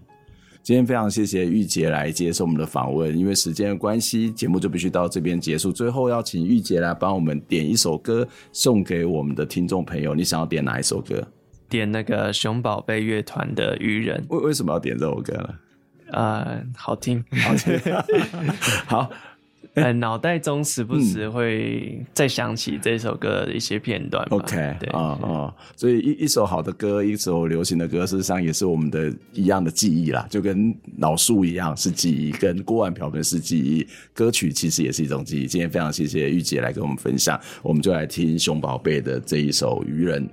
[0.62, 5.70] 今天非常谢谢玉洁来接受我们的访问，因为时间的关系，节目就必须到这边结束。
[5.70, 10.14] 最后要请玉洁来帮我们点一首歌，送给我们的听众朋友。
[10.14, 11.26] 你想要点哪一首歌？
[11.68, 14.24] 点那个熊宝贝乐团的《渔人》。
[14.34, 15.48] 为为什么要点这首歌呢？
[16.12, 17.78] 呃，好听，好听，
[18.86, 19.10] 好。
[19.82, 24.24] 呃，脑袋中时不时会再想起这首歌的一些片段。
[24.30, 35.46] OK，对啊啊，所以一一首好的歌，一首流行的歌，事实上也是我们的一样的记忆啦，就跟老树一样是记忆，跟锅碗瓢盆是记忆，歌曲其实也是一种记忆。
[35.46, 40.24] 今天非常谢谢玉姐来跟我们分享，我们就来听熊宝贝的这一首《愚人》。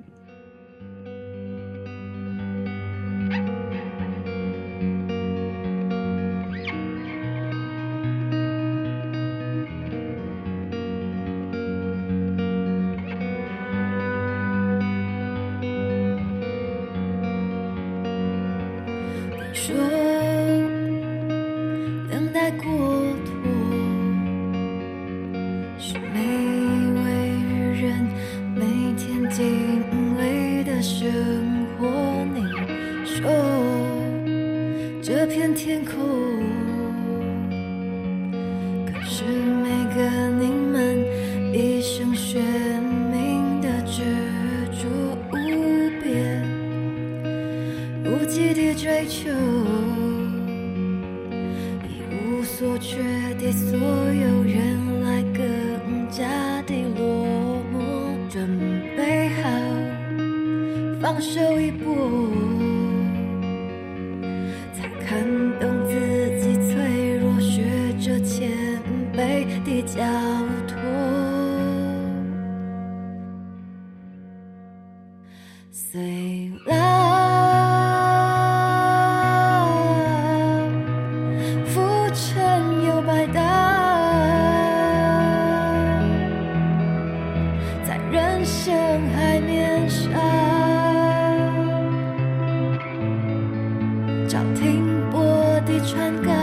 [95.71, 96.40] 一串歌。